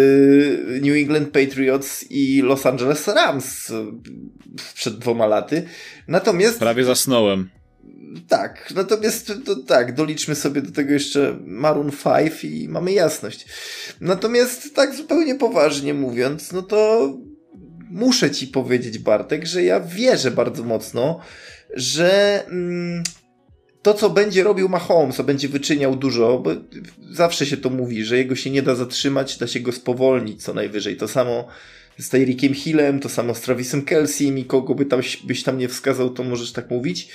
New 0.83 0.97
England 0.97 1.29
Patriots 1.29 2.05
i 2.11 2.43
Los 2.43 2.67
Angeles 2.67 3.09
Rams 3.09 3.73
przed 4.75 4.99
dwoma 4.99 5.27
laty. 5.27 5.63
Natomiast. 6.09 6.59
Prawie 6.59 6.85
zasnąłem. 6.85 7.51
Tak, 8.29 8.73
natomiast 8.75 9.33
to, 9.45 9.57
tak, 9.57 9.95
doliczmy 9.95 10.35
sobie 10.35 10.63
do 10.63 10.73
tego 10.73 10.93
jeszcze 10.93 11.39
Maroon 11.45 11.91
5 11.91 12.45
i 12.45 12.69
mamy 12.69 12.93
jasność. 12.93 13.47
Natomiast 14.01 14.75
tak 14.75 14.95
zupełnie 14.95 15.35
poważnie 15.35 15.95
mówiąc, 15.95 16.53
no 16.53 16.63
to 16.63 17.13
muszę 17.91 18.31
ci 18.31 18.47
powiedzieć, 18.47 18.99
Bartek, 18.99 19.47
że 19.47 19.63
ja 19.63 19.81
wierzę 19.81 20.31
bardzo 20.31 20.65
mocno, 20.65 21.21
że 21.75 22.45
mm, 22.47 23.03
to, 23.83 23.95
co 23.95 24.11
będzie 24.11 24.43
robił 24.45 24.69
Mahomes, 24.69 25.17
co 25.17 25.25
będzie 25.25 25.49
wyczyniał 25.49 25.97
dużo, 25.97 26.39
bo 26.39 26.51
zawsze 27.11 27.47
się 27.47 27.57
to 27.57 27.71
mówi, 27.71 28.05
że 28.05 28.19
jego 28.19 28.37
się 28.37 28.51
nie 28.51 28.63
da 28.63 28.75
zatrzymać, 28.75 29.39
da 29.39 29.47
się 29.47 29.61
go 29.61 29.73
spowolnić 29.73 30.43
co 30.43 30.55
najwyżej. 30.55 30.97
To 30.97 31.09
samo 31.09 31.49
z 31.99 32.09
Tyreekiem 32.09 32.55
Hillem, 32.55 33.01
to 33.01 33.09
samo 33.09 33.35
z 33.35 33.41
Travisem 33.41 33.83
Kelsey 33.83 34.39
i 34.39 34.45
kogo 34.45 34.75
by 34.75 34.87
tam, 34.87 35.01
byś 35.25 35.43
tam 35.43 35.59
nie 35.59 35.69
wskazał, 35.69 36.11
to 36.11 36.25
możesz 36.25 36.53
tak 36.53 36.71
mówić. 36.71 37.09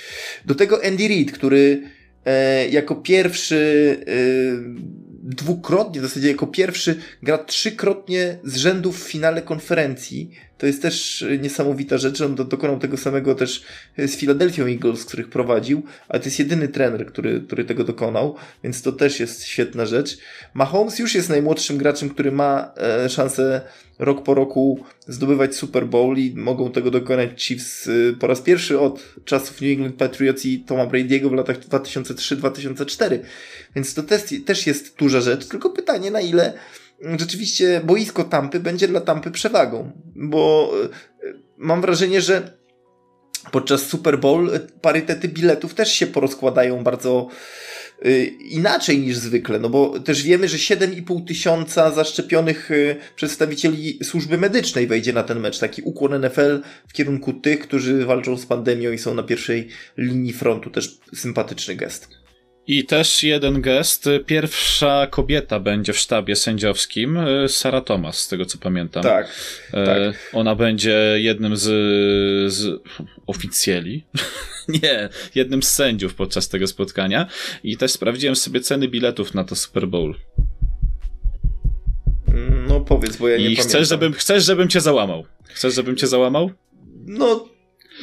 Do 0.44 0.54
tego 0.54 0.84
Andy 0.84 1.08
Reid, 1.08 1.32
który 1.32 1.82
e, 2.24 2.68
jako 2.68 2.94
pierwszy 2.94 3.96
e, 4.06 5.04
dwukrotnie, 5.22 6.00
w 6.00 6.04
zasadzie 6.04 6.28
jako 6.28 6.46
pierwszy 6.46 7.00
gra 7.22 7.38
trzykrotnie 7.38 8.38
z 8.44 8.56
rzędu 8.56 8.92
w 8.92 8.98
finale 8.98 9.42
konferencji. 9.42 10.30
To 10.58 10.66
jest 10.66 10.82
też 10.82 11.24
niesamowita 11.40 11.98
rzecz. 11.98 12.20
On 12.20 12.34
do, 12.34 12.44
dokonał 12.44 12.78
tego 12.78 12.96
samego 12.96 13.34
też 13.34 13.62
z 13.98 14.16
Philadelphia 14.16 14.64
Eagles, 14.64 15.04
których 15.04 15.28
prowadził, 15.28 15.82
ale 16.08 16.20
to 16.20 16.26
jest 16.26 16.38
jedyny 16.38 16.68
trener, 16.68 17.06
który, 17.06 17.40
który 17.40 17.64
tego 17.64 17.84
dokonał, 17.84 18.34
więc 18.64 18.82
to 18.82 18.92
też 18.92 19.20
jest 19.20 19.44
świetna 19.44 19.86
rzecz. 19.86 20.18
Mahomes 20.54 20.98
już 20.98 21.14
jest 21.14 21.28
najmłodszym 21.28 21.78
graczem, 21.78 22.10
który 22.10 22.32
ma 22.32 22.72
e, 22.76 23.08
szansę 23.08 23.60
rok 23.98 24.22
po 24.22 24.34
roku 24.34 24.84
zdobywać 25.08 25.54
Super 25.54 25.86
Bowl 25.86 26.16
i 26.16 26.32
mogą 26.36 26.72
tego 26.72 26.90
dokonać 26.90 27.42
Chiefs 27.42 27.86
y, 27.86 28.16
po 28.20 28.26
raz 28.26 28.40
pierwszy 28.40 28.80
od 28.80 29.14
czasów 29.24 29.60
New 29.60 29.70
England 29.70 29.96
Patriots 29.96 30.46
i 30.46 30.58
Toma 30.58 30.86
Brady'ego 30.86 31.30
w 31.30 31.32
latach 31.32 31.58
2003-2004. 31.58 33.18
Więc 33.76 33.94
to 33.94 34.02
też, 34.02 34.22
też 34.46 34.66
jest 34.66 34.96
duża 34.96 35.20
rzecz, 35.20 35.48
tylko 35.48 35.70
pytanie 35.70 36.10
na 36.10 36.20
ile 36.20 36.52
rzeczywiście 37.00 37.80
boisko 37.84 38.24
Tampy 38.24 38.60
będzie 38.60 38.88
dla 38.88 39.00
Tampy 39.00 39.30
przewagą, 39.30 39.92
bo 40.14 40.72
y, 41.24 41.34
mam 41.56 41.80
wrażenie, 41.80 42.20
że 42.20 42.52
podczas 43.50 43.82
Super 43.82 44.18
Bowl 44.18 44.50
parytety 44.80 45.28
biletów 45.28 45.74
też 45.74 45.92
się 45.92 46.06
porozkładają 46.06 46.84
bardzo 46.84 47.28
Y, 48.06 48.24
inaczej 48.50 48.98
niż 48.98 49.16
zwykle, 49.16 49.58
no 49.58 49.68
bo 49.68 50.00
też 50.00 50.22
wiemy, 50.22 50.48
że 50.48 50.56
7,5 50.56 51.26
tysiąca 51.26 51.90
zaszczepionych 51.90 52.70
y, 52.70 52.96
przedstawicieli 53.16 53.98
służby 54.02 54.38
medycznej 54.38 54.86
wejdzie 54.86 55.12
na 55.12 55.22
ten 55.22 55.40
mecz. 55.40 55.58
Taki 55.58 55.82
ukłon 55.82 56.20
NFL 56.20 56.62
w 56.88 56.92
kierunku 56.92 57.32
tych, 57.32 57.60
którzy 57.60 58.04
walczą 58.04 58.36
z 58.36 58.46
pandemią 58.46 58.92
i 58.92 58.98
są 58.98 59.14
na 59.14 59.22
pierwszej 59.22 59.68
linii 59.98 60.32
frontu. 60.32 60.70
Też 60.70 60.98
sympatyczny 61.14 61.74
gest. 61.76 62.08
I 62.66 62.84
też 62.84 63.22
jeden 63.22 63.60
gest. 63.60 64.08
Pierwsza 64.26 65.06
kobieta 65.10 65.60
będzie 65.60 65.92
w 65.92 65.98
sztabie 65.98 66.36
sędziowskim, 66.36 67.16
y, 67.16 67.48
Sara 67.48 67.80
Thomas, 67.80 68.18
z 68.18 68.28
tego 68.28 68.44
co 68.46 68.58
pamiętam. 68.58 69.02
Tak. 69.02 69.28
E, 69.72 69.86
tak. 69.86 70.30
Ona 70.32 70.54
będzie 70.54 71.14
jednym 71.16 71.56
z, 71.56 71.62
z 72.52 72.82
oficjeli, 73.26 74.04
nie, 74.82 75.08
jednym 75.34 75.62
z 75.62 75.72
sędziów 75.72 76.14
podczas 76.14 76.48
tego 76.48 76.66
spotkania. 76.66 77.26
I 77.64 77.76
też 77.76 77.92
sprawdziłem 77.92 78.36
sobie 78.36 78.60
ceny 78.60 78.88
biletów 78.88 79.34
na 79.34 79.44
to 79.44 79.56
Super 79.56 79.88
Bowl. 79.88 80.14
No 82.68 82.80
powiedz, 82.80 83.16
bo 83.16 83.28
ja 83.28 83.36
nie 83.36 83.42
I 83.42 83.46
pamiętam. 83.46 83.66
chcesz, 83.68 83.88
żebym, 83.88 84.12
chcesz, 84.12 84.44
żebym 84.44 84.68
cię 84.68 84.80
załamał? 84.80 85.24
Chcesz, 85.48 85.74
żebym 85.74 85.96
cię 85.96 86.06
załamał? 86.06 86.50
No, 87.06 87.48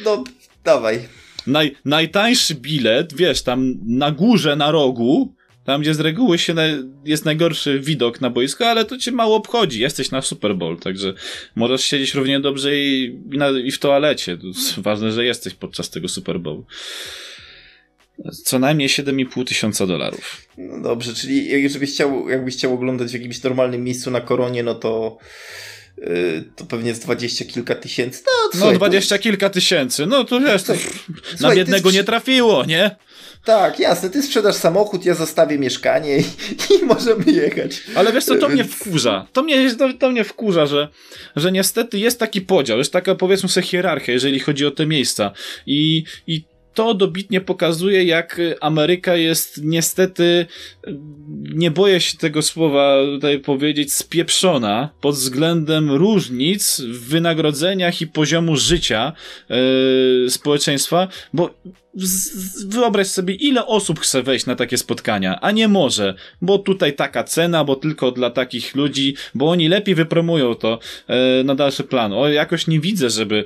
no, 0.04 0.24
dawaj 0.64 1.08
naj, 1.46 1.76
najtańszy 1.84 2.54
bilet, 2.54 3.14
wiesz, 3.16 3.42
tam 3.42 3.74
na 3.86 4.10
górze, 4.10 4.56
na 4.56 4.70
rogu, 4.70 5.34
tam 5.64 5.80
gdzie 5.80 5.94
z 5.94 6.00
reguły 6.00 6.38
się 6.38 6.54
na, 6.54 6.62
jest 7.04 7.24
najgorszy 7.24 7.80
widok 7.80 8.20
na 8.20 8.30
boisko, 8.30 8.66
ale 8.66 8.84
to 8.84 8.98
cię 8.98 9.12
mało 9.12 9.36
obchodzi. 9.36 9.80
Jesteś 9.80 10.10
na 10.10 10.22
Super 10.22 10.56
Bowl, 10.56 10.78
także 10.78 11.14
możesz 11.56 11.84
siedzieć 11.84 12.14
równie 12.14 12.40
dobrze 12.40 12.76
i, 12.76 13.18
i, 13.32 13.38
na, 13.38 13.50
i 13.50 13.70
w 13.70 13.78
toalecie. 13.78 14.38
Ważne, 14.78 15.12
że 15.12 15.24
jesteś 15.24 15.54
podczas 15.54 15.90
tego 15.90 16.08
Super 16.08 16.40
Bowl. 16.40 16.62
Co 18.44 18.58
najmniej 18.58 18.88
7,5 18.88 19.44
tysiąca 19.44 19.86
dolarów. 19.86 20.46
No 20.58 20.82
dobrze, 20.82 21.14
czyli 21.14 21.62
jakbyś 21.62 21.90
chciał, 21.90 22.28
jakbyś 22.28 22.56
chciał 22.56 22.74
oglądać 22.74 23.10
w 23.10 23.14
jakimś 23.14 23.42
normalnym 23.42 23.84
miejscu 23.84 24.10
na 24.10 24.20
koronie, 24.20 24.62
no 24.62 24.74
to 24.74 25.18
to 26.56 26.64
pewnie 26.64 26.88
jest 26.88 27.02
dwadzieścia 27.02 27.44
kilka 27.44 27.74
tysięcy. 27.74 28.22
No, 28.54 28.60
no 28.66 28.72
dwadzieścia 28.72 29.16
to... 29.16 29.22
kilka 29.22 29.50
tysięcy. 29.50 30.06
No 30.06 30.24
to 30.24 30.40
wiesz, 30.40 30.62
to 30.62 30.72
na 31.40 31.54
biednego 31.54 31.90
nie 31.90 32.04
trafiło, 32.04 32.64
nie? 32.64 32.96
Tak, 33.44 33.80
jasne, 33.80 34.10
ty 34.10 34.22
sprzedasz 34.22 34.54
samochód, 34.54 35.04
ja 35.04 35.14
zostawię 35.14 35.58
mieszkanie 35.58 36.18
i, 36.18 36.22
i 36.74 36.84
możemy 36.84 37.32
jechać. 37.32 37.82
Ale 37.94 38.12
wiesz 38.12 38.24
co, 38.24 38.34
to 38.38 38.48
mnie 38.48 38.64
wkurza. 38.64 39.26
To 39.32 39.42
mnie, 39.42 39.74
to, 39.74 39.92
to 39.92 40.10
mnie 40.10 40.24
wkurza, 40.24 40.66
że, 40.66 40.88
że 41.36 41.52
niestety 41.52 41.98
jest 41.98 42.18
taki 42.18 42.40
podział, 42.40 42.78
jest 42.78 42.92
taka 42.92 43.14
powiedzmy 43.14 43.48
sobie 43.48 43.66
hierarchia, 43.66 44.12
jeżeli 44.12 44.40
chodzi 44.40 44.66
o 44.66 44.70
te 44.70 44.86
miejsca. 44.86 45.32
I, 45.66 46.04
i 46.26 46.44
to 46.74 46.94
dobitnie 46.94 47.40
pokazuje, 47.40 48.04
jak 48.04 48.40
Ameryka 48.60 49.16
jest 49.16 49.60
niestety, 49.64 50.46
nie 51.54 51.70
boję 51.70 52.00
się 52.00 52.18
tego 52.18 52.42
słowa 52.42 52.96
tutaj 53.04 53.38
powiedzieć, 53.38 53.92
spieprzona 53.94 54.90
pod 55.00 55.14
względem 55.14 55.90
różnic 55.90 56.80
w 56.80 57.08
wynagrodzeniach 57.08 58.00
i 58.00 58.06
poziomu 58.06 58.56
życia 58.56 59.12
yy, 59.48 60.30
społeczeństwa, 60.30 61.08
bo 61.32 61.50
wyobraź 62.66 63.06
sobie, 63.06 63.34
ile 63.34 63.66
osób 63.66 64.00
chce 64.00 64.22
wejść 64.22 64.46
na 64.46 64.56
takie 64.56 64.78
spotkania, 64.78 65.40
a 65.40 65.50
nie 65.50 65.68
może, 65.68 66.14
bo 66.42 66.58
tutaj 66.58 66.92
taka 66.96 67.24
cena, 67.24 67.64
bo 67.64 67.76
tylko 67.76 68.10
dla 68.10 68.30
takich 68.30 68.74
ludzi, 68.74 69.14
bo 69.34 69.50
oni 69.50 69.68
lepiej 69.68 69.94
wypromują 69.94 70.54
to 70.54 70.78
e, 71.06 71.44
na 71.44 71.54
dalszy 71.54 71.84
plan. 71.84 72.12
O, 72.12 72.28
jakoś 72.28 72.66
nie 72.66 72.80
widzę, 72.80 73.10
żeby 73.10 73.44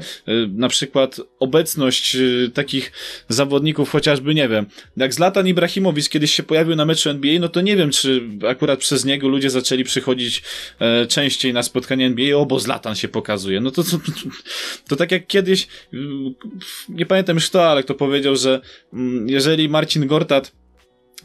na 0.49 0.69
przykład 0.69 1.21
obecność 1.41 2.17
takich 2.55 2.93
zawodników, 3.29 3.91
chociażby, 3.91 4.35
nie 4.35 4.49
wiem, 4.49 4.67
jak 4.97 5.15
Zlatan 5.15 5.49
Ibrahimowicz 5.49 6.09
kiedyś 6.09 6.35
się 6.35 6.43
pojawił 6.43 6.77
na 6.77 6.85
meczu 6.85 7.11
NBA, 7.11 7.41
no 7.41 7.49
to 7.49 7.61
nie 7.61 7.77
wiem, 7.77 7.91
czy 7.91 8.23
akurat 8.49 8.79
przez 8.79 9.05
niego 9.05 9.29
ludzie 9.29 9.51
zaczęli 9.51 9.85
przychodzić 9.85 10.43
e, 10.79 11.07
częściej 11.07 11.53
na 11.53 11.63
spotkanie 11.63 12.07
NBA, 12.07 12.37
o, 12.37 12.47
bo 12.47 12.61
Zlatan 12.61 12.95
się 12.95 13.09
pokazuje. 13.09 13.61
No 13.61 13.71
to, 13.71 13.85
to, 13.85 13.99
to, 14.89 14.97
tak 14.97 15.13
jak 15.13 15.27
kiedyś, 15.27 15.69
nie 16.89 17.07
pamiętam 17.07 17.37
już 17.37 17.47
kto, 17.47 17.71
ale 17.71 17.83
kto 17.83 17.95
powiedział, 17.95 18.37
że 18.37 18.61
mm, 18.93 19.29
jeżeli 19.29 19.69
Marcin 19.69 20.07
Gortat 20.07 20.53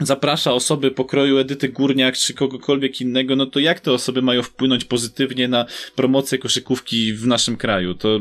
zaprasza 0.00 0.52
osoby 0.52 0.90
pokroju 0.90 1.38
Edyty 1.38 1.68
Górniak 1.68 2.16
czy 2.16 2.34
kogokolwiek 2.34 3.00
innego, 3.00 3.36
no 3.36 3.46
to 3.46 3.60
jak 3.60 3.80
te 3.80 3.92
osoby 3.92 4.22
mają 4.22 4.42
wpłynąć 4.42 4.84
pozytywnie 4.84 5.48
na 5.48 5.66
promocję 5.96 6.38
koszykówki 6.38 7.14
w 7.14 7.26
naszym 7.26 7.56
kraju? 7.56 7.94
To, 7.94 8.20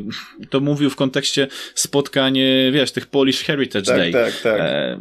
to 0.49 0.60
mówił 0.60 0.89
w 0.89 0.95
kontekście 0.95 1.47
spotkań, 1.75 2.39
wiesz, 2.71 2.91
tych 2.91 3.05
Polish 3.05 3.43
Heritage 3.43 3.86
tak, 3.86 3.97
Day. 3.97 4.12
Tak, 4.12 4.41
tak. 4.41 4.60
E, 4.60 4.99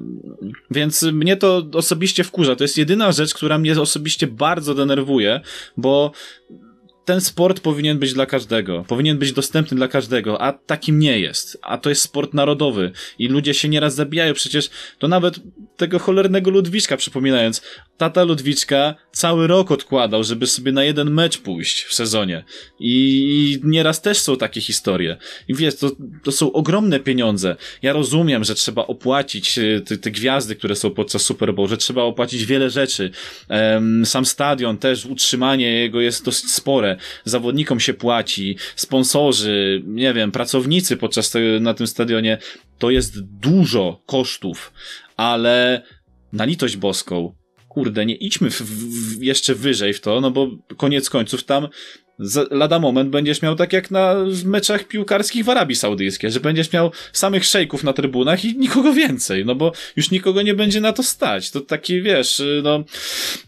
więc 0.70 1.02
mnie 1.02 1.36
to 1.36 1.66
osobiście 1.72 2.24
wkurza. 2.24 2.56
To 2.56 2.64
jest 2.64 2.78
jedyna 2.78 3.12
rzecz, 3.12 3.34
która 3.34 3.58
mnie 3.58 3.80
osobiście 3.80 4.26
bardzo 4.26 4.74
denerwuje, 4.74 5.40
bo 5.76 6.12
ten 7.10 7.20
sport 7.20 7.60
powinien 7.60 7.98
być 7.98 8.14
dla 8.14 8.26
każdego, 8.26 8.84
powinien 8.88 9.18
być 9.18 9.32
dostępny 9.32 9.76
dla 9.76 9.88
każdego, 9.88 10.42
a 10.42 10.52
takim 10.52 10.98
nie 10.98 11.18
jest. 11.18 11.58
A 11.62 11.78
to 11.78 11.88
jest 11.88 12.02
sport 12.02 12.34
narodowy 12.34 12.92
i 13.18 13.28
ludzie 13.28 13.54
się 13.54 13.68
nieraz 13.68 13.94
zabijają. 13.94 14.34
Przecież 14.34 14.70
to 14.98 15.08
nawet 15.08 15.40
tego 15.76 15.98
cholernego 15.98 16.50
Ludwiczka 16.50 16.96
przypominając, 16.96 17.62
tata 17.96 18.22
Ludwiczka 18.22 18.94
cały 19.20 19.46
rok 19.46 19.70
odkładał, 19.70 20.24
żeby 20.24 20.46
sobie 20.46 20.72
na 20.72 20.84
jeden 20.84 21.10
mecz 21.10 21.38
pójść 21.38 21.82
w 21.82 21.94
sezonie. 21.94 22.44
I 22.78 23.60
nieraz 23.64 24.02
też 24.02 24.18
są 24.18 24.36
takie 24.36 24.60
historie. 24.60 25.16
I 25.48 25.54
wiesz, 25.54 25.76
to, 25.76 25.90
to 26.24 26.32
są 26.32 26.52
ogromne 26.52 27.00
pieniądze. 27.00 27.56
Ja 27.82 27.92
rozumiem, 27.92 28.44
że 28.44 28.54
trzeba 28.54 28.86
opłacić 28.86 29.58
e, 29.58 29.80
te, 29.80 29.96
te 29.96 30.10
gwiazdy, 30.10 30.56
które 30.56 30.76
są 30.76 30.90
podczas 30.90 31.22
Super 31.22 31.54
Bowl, 31.54 31.68
że 31.68 31.76
trzeba 31.76 32.02
opłacić 32.02 32.44
wiele 32.44 32.70
rzeczy. 32.70 33.10
sam 34.04 34.26
stadion 34.26 34.78
też, 34.78 35.06
utrzymanie 35.06 35.72
jego 35.72 36.00
jest 36.00 36.24
dosyć 36.24 36.50
spore. 36.50 36.96
Zawodnikom 37.24 37.80
się 37.80 37.94
płaci, 37.94 38.56
sponsorzy, 38.76 39.82
nie 39.86 40.14
wiem, 40.14 40.32
pracownicy 40.32 40.96
podczas 40.96 41.30
tego, 41.30 41.60
na 41.60 41.74
tym 41.74 41.86
stadionie. 41.86 42.38
To 42.78 42.90
jest 42.90 43.20
dużo 43.20 44.02
kosztów, 44.06 44.72
ale 45.16 45.82
na 46.32 46.44
litość 46.44 46.76
boską, 46.76 47.39
kurde, 47.70 48.06
nie 48.06 48.14
idźmy 48.14 48.50
w, 48.50 48.62
w, 48.62 49.22
jeszcze 49.22 49.54
wyżej 49.54 49.94
w 49.94 50.00
to, 50.00 50.20
no 50.20 50.30
bo 50.30 50.50
koniec 50.76 51.10
końców 51.10 51.44
tam 51.44 51.68
lada 52.50 52.78
moment 52.78 53.10
będziesz 53.10 53.42
miał 53.42 53.56
tak 53.56 53.72
jak 53.72 53.90
na 53.90 54.14
meczach 54.44 54.84
piłkarskich 54.84 55.44
w 55.44 55.48
Arabii 55.48 55.76
Saudyjskiej, 55.76 56.30
że 56.30 56.40
będziesz 56.40 56.72
miał 56.72 56.90
samych 57.12 57.44
szejków 57.44 57.84
na 57.84 57.92
trybunach 57.92 58.44
i 58.44 58.58
nikogo 58.58 58.92
więcej, 58.92 59.44
no 59.44 59.54
bo 59.54 59.72
już 59.96 60.10
nikogo 60.10 60.42
nie 60.42 60.54
będzie 60.54 60.80
na 60.80 60.92
to 60.92 61.02
stać. 61.02 61.50
To 61.50 61.60
taki, 61.60 62.02
wiesz, 62.02 62.42
no 62.62 62.84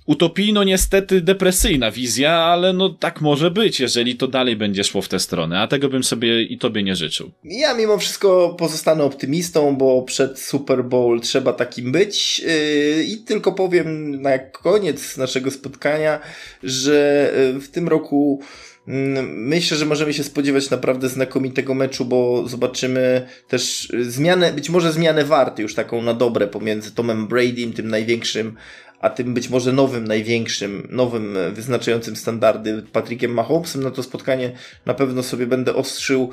utopijno 0.07 0.65
niestety 0.65 1.21
depresyjna 1.21 1.91
wizja, 1.91 2.33
ale 2.33 2.73
no 2.73 2.89
tak 2.89 3.21
może 3.21 3.51
być, 3.51 3.81
jeżeli 3.81 4.17
to 4.17 4.29
dalej 4.29 4.57
będzie 4.57 4.85
szło 4.85 5.03
w 5.03 5.09
tę 5.09 5.19
stronę, 5.19 5.61
a 5.61 5.67
tego 5.67 5.89
bym 5.89 6.05
sobie 6.05 6.43
i 6.43 6.59
tobie 6.59 6.83
nie 6.83 6.97
życzył. 6.97 7.31
Ja 7.45 7.75
mimo 7.75 7.99
wszystko 7.99 8.57
pozostanę 8.59 9.05
optymistą, 9.05 9.77
bo 9.77 10.03
przed 10.03 10.41
Super 10.41 10.85
Bowl 10.85 11.21
trzeba 11.21 11.53
takim 11.53 11.93
być 11.93 12.39
yy, 12.41 13.05
i 13.05 13.17
tylko 13.17 13.53
powiem 13.53 14.23
na 14.23 14.39
koniec 14.39 15.17
naszego 15.17 15.51
spotkania, 15.51 16.21
że 16.63 17.31
yy, 17.55 17.61
w 17.61 17.69
tym 17.69 17.89
roku 17.89 18.43
myślę, 18.87 19.77
że 19.77 19.87
możemy 19.87 20.13
się 20.13 20.25
spodziewać 20.25 20.71
naprawdę 20.71 21.09
znakomitego 21.09 21.75
meczu, 21.75 22.05
bo 22.05 22.49
zobaczymy 22.49 23.29
też 23.49 23.93
zmianę, 24.01 24.53
być 24.53 24.71
może 24.71 24.93
zmianę 24.93 25.25
warty 25.25 25.63
już 25.63 25.75
taką 25.75 26.03
na 26.03 26.15
dobre 26.15 26.47
pomiędzy 26.47 26.93
Tomem 26.93 27.27
Bradym, 27.27 27.73
tym 27.73 27.89
największym 27.89 28.57
a 29.03 29.11
tym 29.11 29.35
być 29.35 29.49
może 29.49 29.73
nowym, 29.73 30.09
największym, 30.09 30.89
nowym, 30.91 31.39
wyznaczającym 31.53 32.17
standardy 32.17 32.83
Patrickiem 32.93 33.35
Mahomesem, 33.35 33.83
no 33.83 33.91
to 33.91 34.03
spotkanie 34.03 34.53
na 34.87 34.95
pewno 34.95 35.23
sobie 35.23 35.47
będę 35.47 35.75
ostrzył 35.75 36.31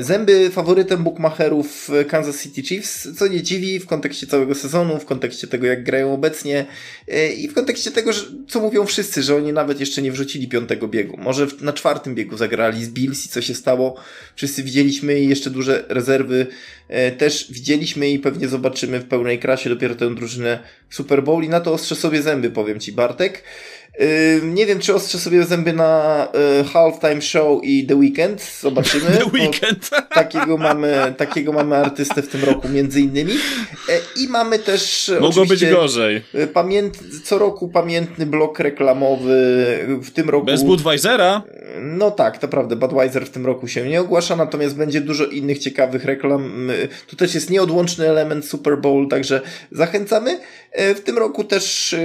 zęby 0.00 0.50
faworytem 0.50 1.04
bookmacherów 1.04 1.90
Kansas 2.08 2.42
City 2.42 2.62
Chiefs, 2.62 3.08
co 3.18 3.26
nie 3.26 3.42
dziwi 3.42 3.80
w 3.80 3.86
kontekście 3.86 4.26
całego 4.26 4.54
sezonu, 4.54 4.98
w 4.98 5.04
kontekście 5.04 5.46
tego, 5.46 5.66
jak 5.66 5.84
grają 5.84 6.14
obecnie 6.14 6.66
i 7.38 7.48
w 7.48 7.54
kontekście 7.54 7.90
tego, 7.90 8.10
co 8.48 8.60
mówią 8.60 8.86
wszyscy, 8.86 9.22
że 9.22 9.36
oni 9.36 9.52
nawet 9.52 9.80
jeszcze 9.80 10.02
nie 10.02 10.12
wrzucili 10.12 10.48
piątego 10.48 10.88
biegu. 10.88 11.16
Może 11.16 11.46
na 11.60 11.72
czwartym 11.72 12.14
biegu 12.14 12.36
zagrali 12.36 12.84
z 12.84 12.88
Bills 12.88 13.26
i 13.26 13.28
co 13.28 13.42
się 13.42 13.54
stało. 13.54 13.96
Wszyscy 14.36 14.62
widzieliśmy 14.62 15.20
i 15.20 15.28
jeszcze 15.28 15.50
duże 15.50 15.84
rezerwy 15.88 16.46
e, 16.88 17.12
też 17.12 17.46
widzieliśmy 17.50 18.10
i 18.10 18.18
pewnie 18.18 18.48
zobaczymy 18.48 19.00
w 19.00 19.04
pełnej 19.04 19.38
krasie 19.38 19.70
dopiero 19.70 19.94
tę 19.94 20.14
drużynę 20.14 20.58
Super 20.90 21.22
Bowl 21.22 21.44
i 21.44 21.48
na 21.48 21.60
to 21.60 21.72
ostrze 21.72 21.94
sobie 21.94 22.11
zęby, 22.18 22.50
powiem 22.50 22.80
Ci 22.80 22.92
Bartek. 22.92 23.42
Nie 24.42 24.66
wiem, 24.66 24.78
czy 24.78 24.94
ostrze 24.94 25.18
sobie 25.18 25.44
zęby 25.44 25.72
na 25.72 26.28
y, 26.60 26.64
Halftime 26.64 27.22
Show 27.22 27.64
i 27.64 27.86
The 27.86 27.96
Weekend. 27.96 28.58
Zobaczymy. 28.60 29.10
The 29.18 29.24
Weekend. 29.24 29.90
Takiego 30.14 30.56
mamy, 30.56 31.14
takiego 31.16 31.52
mamy 31.52 31.76
artystę 31.76 32.22
w 32.22 32.28
tym 32.28 32.44
roku, 32.44 32.68
między 32.68 33.00
innymi. 33.00 33.32
E, 33.88 33.98
I 34.16 34.28
mamy 34.28 34.58
też. 34.58 35.12
Mogło 35.20 35.46
być 35.46 35.66
gorzej. 35.66 36.22
Y, 36.34 36.46
pamięt, 36.46 36.98
co 37.24 37.38
roku 37.38 37.68
pamiętny 37.68 38.26
blok 38.26 38.58
reklamowy. 38.58 39.32
W 40.02 40.10
tym 40.10 40.30
roku. 40.30 40.46
Bez 40.46 40.62
Budweisera? 40.62 41.42
No 41.80 42.10
tak, 42.10 42.38
to 42.38 42.48
prawda. 42.48 42.76
Budweiser 42.76 43.26
w 43.26 43.30
tym 43.30 43.46
roku 43.46 43.68
się 43.68 43.88
nie 43.88 44.00
ogłasza, 44.00 44.36
natomiast 44.36 44.76
będzie 44.76 45.00
dużo 45.00 45.26
innych 45.26 45.58
ciekawych 45.58 46.04
reklam. 46.04 46.70
Y, 46.70 46.88
tu 47.06 47.16
też 47.16 47.34
jest 47.34 47.50
nieodłączny 47.50 48.08
element 48.08 48.46
Super 48.46 48.78
Bowl, 48.78 49.08
także 49.08 49.40
zachęcamy. 49.70 50.40
E, 50.72 50.94
w 50.94 51.00
tym 51.00 51.18
roku 51.18 51.44
też 51.44 51.96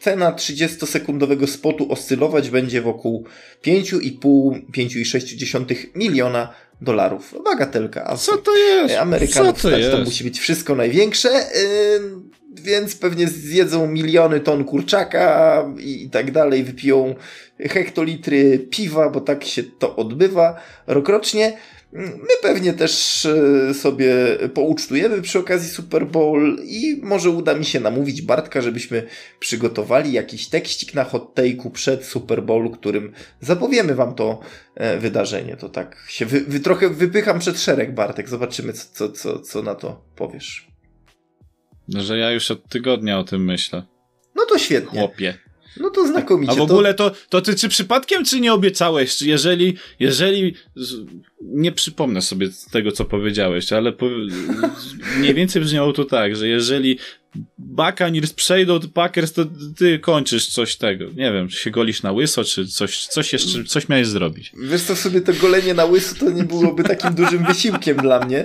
cena 0.00 0.32
30-sekundowego 0.32 1.34
nowego 1.34 1.46
spotu 1.46 1.92
oscylować 1.92 2.50
będzie 2.50 2.82
wokół 2.82 3.24
5,5-5,6 3.66 5.86
miliona 5.94 6.54
dolarów. 6.80 7.34
Bagatelka. 7.44 8.04
A 8.06 8.16
co 8.16 8.36
to 8.36 8.56
jest? 8.56 8.94
Amerykanów 8.94 9.62
to, 9.62 9.78
jest? 9.78 9.90
to 9.90 9.98
musi 9.98 10.24
być 10.24 10.40
wszystko 10.40 10.74
największe. 10.74 11.28
Yy, 11.28 11.44
więc 12.62 12.96
pewnie 12.96 13.28
zjedzą 13.28 13.86
miliony 13.86 14.40
ton 14.40 14.64
kurczaka 14.64 15.64
i 15.78 16.10
tak 16.10 16.30
dalej, 16.30 16.64
wypiją 16.64 17.14
hektolitry 17.60 18.66
piwa, 18.70 19.10
bo 19.10 19.20
tak 19.20 19.44
się 19.44 19.62
to 19.62 19.96
odbywa 19.96 20.60
rokrocznie. 20.86 21.56
My 21.94 22.34
pewnie 22.42 22.72
też 22.72 23.26
e, 23.26 23.74
sobie 23.74 24.14
poucztujemy 24.54 25.22
przy 25.22 25.38
okazji 25.38 25.68
Super 25.68 26.06
Bowl 26.06 26.56
i 26.64 27.00
może 27.02 27.30
uda 27.30 27.54
mi 27.54 27.64
się 27.64 27.80
namówić 27.80 28.22
Bartka, 28.22 28.60
żebyśmy 28.60 29.06
przygotowali 29.40 30.12
jakiś 30.12 30.48
tekścik 30.48 30.94
na 30.94 31.04
hot 31.04 31.34
take'u 31.34 31.70
przed 31.70 32.04
Super 32.04 32.42
Bowl, 32.42 32.70
którym 32.70 33.12
zapowiemy 33.40 33.94
wam 33.94 34.14
to 34.14 34.40
e, 34.74 34.98
wydarzenie. 34.98 35.56
To 35.56 35.68
tak 35.68 36.04
się 36.08 36.26
wy, 36.26 36.40
wy 36.40 36.60
trochę 36.60 36.90
wypycham 36.90 37.38
przed 37.38 37.60
szereg, 37.60 37.94
Bartek. 37.94 38.28
Zobaczymy, 38.28 38.72
co, 38.72 38.88
co, 38.92 39.08
co, 39.08 39.38
co 39.38 39.62
na 39.62 39.74
to 39.74 40.04
powiesz. 40.16 40.66
Że 41.88 42.18
ja 42.18 42.30
już 42.30 42.50
od 42.50 42.68
tygodnia 42.68 43.18
o 43.18 43.24
tym 43.24 43.44
myślę. 43.44 43.82
No 44.34 44.46
to 44.46 44.58
świetnie. 44.58 45.00
Chłopie. 45.00 45.38
No 45.76 45.90
to 45.90 46.06
znakomicie. 46.06 46.52
A 46.52 46.54
w 46.54 46.60
ogóle 46.60 46.94
to, 46.94 47.12
to 47.28 47.40
ty 47.40 47.54
czy 47.54 47.68
przypadkiem, 47.68 48.24
czy 48.24 48.40
nie 48.40 48.52
obiecałeś? 48.52 49.16
Czy 49.16 49.28
jeżeli, 49.28 49.76
jeżeli, 50.00 50.54
nie 51.40 51.72
przypomnę 51.72 52.22
sobie 52.22 52.48
tego, 52.70 52.92
co 52.92 53.04
powiedziałeś, 53.04 53.72
ale 53.72 53.92
po, 53.92 54.06
mniej 55.18 55.34
więcej 55.34 55.62
brzmiało 55.62 55.92
to 55.92 56.04
tak, 56.04 56.36
że 56.36 56.48
jeżeli 56.48 56.98
Buccaneers 57.64 58.32
przejdą 58.32 58.78
do 58.78 58.88
Packers, 58.88 59.32
to 59.32 59.44
ty 59.78 59.98
kończysz 59.98 60.46
coś 60.46 60.76
tego. 60.76 61.04
Nie 61.04 61.32
wiem, 61.32 61.48
czy 61.48 61.56
się 61.56 61.70
golisz 61.70 62.02
na 62.02 62.12
łyso, 62.12 62.44
czy 62.44 62.66
coś, 62.66 63.06
coś 63.06 63.32
jeszcze, 63.32 63.64
coś 63.64 63.88
miałeś 63.88 64.06
zrobić. 64.06 64.52
Wiesz 64.56 64.82
co, 64.82 64.96
sobie 64.96 65.20
to 65.20 65.32
golenie 65.32 65.74
na 65.74 65.84
łyso 65.84 66.14
to 66.20 66.30
nie 66.30 66.44
byłoby 66.44 66.84
takim 66.84 67.14
dużym 67.14 67.44
wysiłkiem 67.44 67.96
dla 67.96 68.20
mnie. 68.20 68.44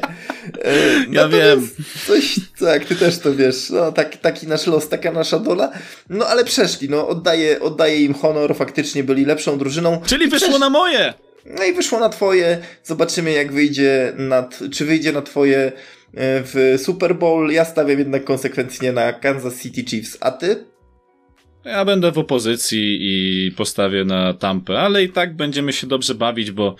E, 0.63 1.05
ja 1.11 1.27
wiem. 1.27 1.69
Coś, 2.07 2.35
tak, 2.59 2.85
ty 2.85 2.95
też 2.95 3.19
to 3.19 3.35
wiesz. 3.35 3.69
No, 3.69 3.91
tak, 3.91 4.17
taki 4.17 4.47
nasz 4.47 4.67
los, 4.67 4.89
taka 4.89 5.11
nasza 5.11 5.39
dola. 5.39 5.71
No, 6.09 6.25
ale 6.25 6.45
przeszli, 6.45 6.89
no, 6.89 7.07
oddaję, 7.07 7.59
oddaję 7.59 7.99
im 7.99 8.13
honor, 8.13 8.55
faktycznie 8.55 9.03
byli 9.03 9.25
lepszą 9.25 9.57
drużyną. 9.57 10.01
Czyli 10.05 10.27
wyszło 10.27 10.47
Przesz... 10.47 10.59
na 10.59 10.69
moje! 10.69 11.13
No 11.45 11.63
i 11.63 11.73
wyszło 11.73 11.99
na 11.99 12.09
twoje. 12.09 12.57
Zobaczymy, 12.83 13.31
jak 13.31 13.51
wyjdzie 13.51 14.13
na, 14.17 14.49
czy 14.71 14.85
wyjdzie 14.85 15.11
na 15.11 15.21
twoje 15.21 15.71
w 16.13 16.75
Super 16.77 17.15
Bowl. 17.15 17.51
Ja 17.51 17.65
stawiam 17.65 17.99
jednak 17.99 18.23
konsekwentnie 18.23 18.91
na 18.91 19.13
Kansas 19.13 19.61
City 19.61 19.83
Chiefs. 19.83 20.17
A 20.21 20.31
ty? 20.31 20.65
Ja 21.65 21.85
będę 21.85 22.11
w 22.11 22.17
opozycji 22.17 22.97
i 23.01 23.51
postawię 23.51 24.05
na 24.05 24.33
Tampę, 24.33 24.79
ale 24.79 25.03
i 25.03 25.09
tak 25.09 25.35
będziemy 25.35 25.73
się 25.73 25.87
dobrze 25.87 26.15
bawić, 26.15 26.51
bo 26.51 26.75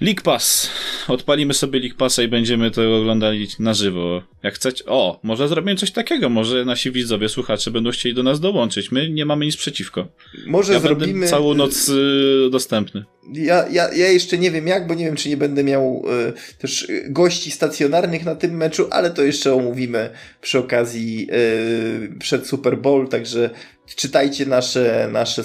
League 0.00 0.22
Pass. 0.22 0.70
Odpalimy 1.08 1.54
sobie 1.54 1.80
League 1.80 1.96
Passa 1.96 2.22
i 2.22 2.28
będziemy 2.28 2.70
to 2.70 2.96
oglądali 2.96 3.48
na 3.58 3.74
żywo. 3.74 4.22
Jak 4.42 4.54
chcecie. 4.54 4.84
O, 4.86 5.20
może 5.22 5.48
zrobimy 5.48 5.76
coś 5.76 5.90
takiego. 5.90 6.28
Może 6.28 6.64
nasi 6.64 6.90
widzowie, 6.90 7.28
słuchacze 7.28 7.70
będą 7.70 7.90
chcieli 7.90 8.14
do 8.14 8.22
nas 8.22 8.40
dołączyć. 8.40 8.92
My 8.92 9.10
nie 9.10 9.26
mamy 9.26 9.46
nic 9.46 9.56
przeciwko. 9.56 10.08
Może 10.46 10.72
ja 10.72 10.80
zrobimy. 10.80 11.26
całą 11.26 11.54
noc 11.54 11.88
y, 11.88 12.48
dostępny. 12.50 13.04
Ja, 13.32 13.64
ja, 13.70 13.94
ja 13.94 14.08
jeszcze 14.08 14.38
nie 14.38 14.50
wiem 14.50 14.66
jak, 14.66 14.86
bo 14.86 14.94
nie 14.94 15.04
wiem, 15.04 15.16
czy 15.16 15.28
nie 15.28 15.36
będę 15.36 15.64
miał 15.64 16.04
y, 16.28 16.58
też 16.58 16.88
gości 17.08 17.50
stacjonarnych 17.50 18.24
na 18.24 18.34
tym 18.34 18.56
meczu, 18.56 18.86
ale 18.90 19.10
to 19.10 19.22
jeszcze 19.22 19.54
omówimy 19.54 20.10
przy 20.40 20.58
okazji 20.58 21.28
y, 21.32 22.18
przed 22.18 22.46
Super 22.46 22.78
Bowl, 22.78 23.08
także 23.08 23.50
czytajcie 23.96 24.46
nasze, 24.46 25.08
nasze 25.12 25.42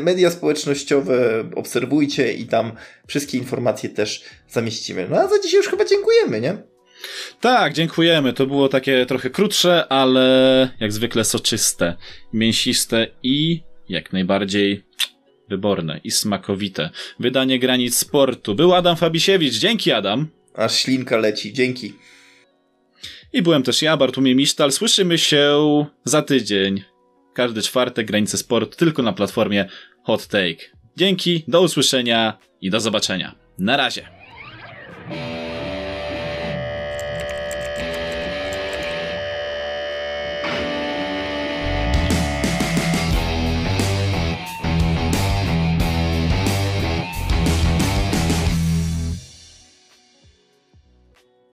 media 0.00 0.30
społecznościowe, 0.30 1.44
obserwujcie 1.56 2.32
i 2.32 2.46
tam 2.46 2.72
wszystkie 3.06 3.38
informacje 3.38 3.90
też 3.90 4.24
zamieścimy. 4.48 5.06
No 5.10 5.16
a 5.16 5.28
za 5.28 5.38
dzisiaj 5.42 5.58
już 5.58 5.68
chyba 5.68 5.84
dziękujemy, 5.84 6.40
nie? 6.40 6.56
Tak, 7.40 7.72
dziękujemy. 7.72 8.32
To 8.32 8.46
było 8.46 8.68
takie 8.68 9.06
trochę 9.06 9.30
krótsze, 9.30 9.86
ale 9.88 10.68
jak 10.80 10.92
zwykle 10.92 11.24
soczyste, 11.24 11.96
mięsiste 12.32 13.06
i 13.22 13.62
jak 13.88 14.12
najbardziej 14.12 14.84
wyborne 15.52 16.00
i 16.04 16.10
smakowite. 16.10 16.90
Wydanie 17.20 17.58
granic 17.58 17.98
sportu. 17.98 18.54
Był 18.54 18.74
Adam 18.74 18.96
Fabisiewicz. 18.96 19.54
Dzięki, 19.54 19.92
Adam. 19.92 20.28
Aż 20.54 20.74
ślinka 20.74 21.16
leci. 21.16 21.52
Dzięki. 21.52 21.92
I 23.32 23.42
byłem 23.42 23.62
też 23.62 23.82
ja, 23.82 23.96
Bartłomiej 23.96 24.36
Misztal. 24.36 24.72
Słyszymy 24.72 25.18
się 25.18 25.56
za 26.04 26.22
tydzień. 26.22 26.82
Każdy 27.34 27.62
czwartek 27.62 28.06
granice 28.06 28.38
sportu 28.38 28.76
tylko 28.76 29.02
na 29.02 29.12
platformie 29.12 29.68
Hot 30.04 30.26
Take. 30.26 30.64
Dzięki, 30.96 31.44
do 31.48 31.62
usłyszenia 31.62 32.38
i 32.60 32.70
do 32.70 32.80
zobaczenia. 32.80 33.34
Na 33.58 33.76
razie. 33.76 34.08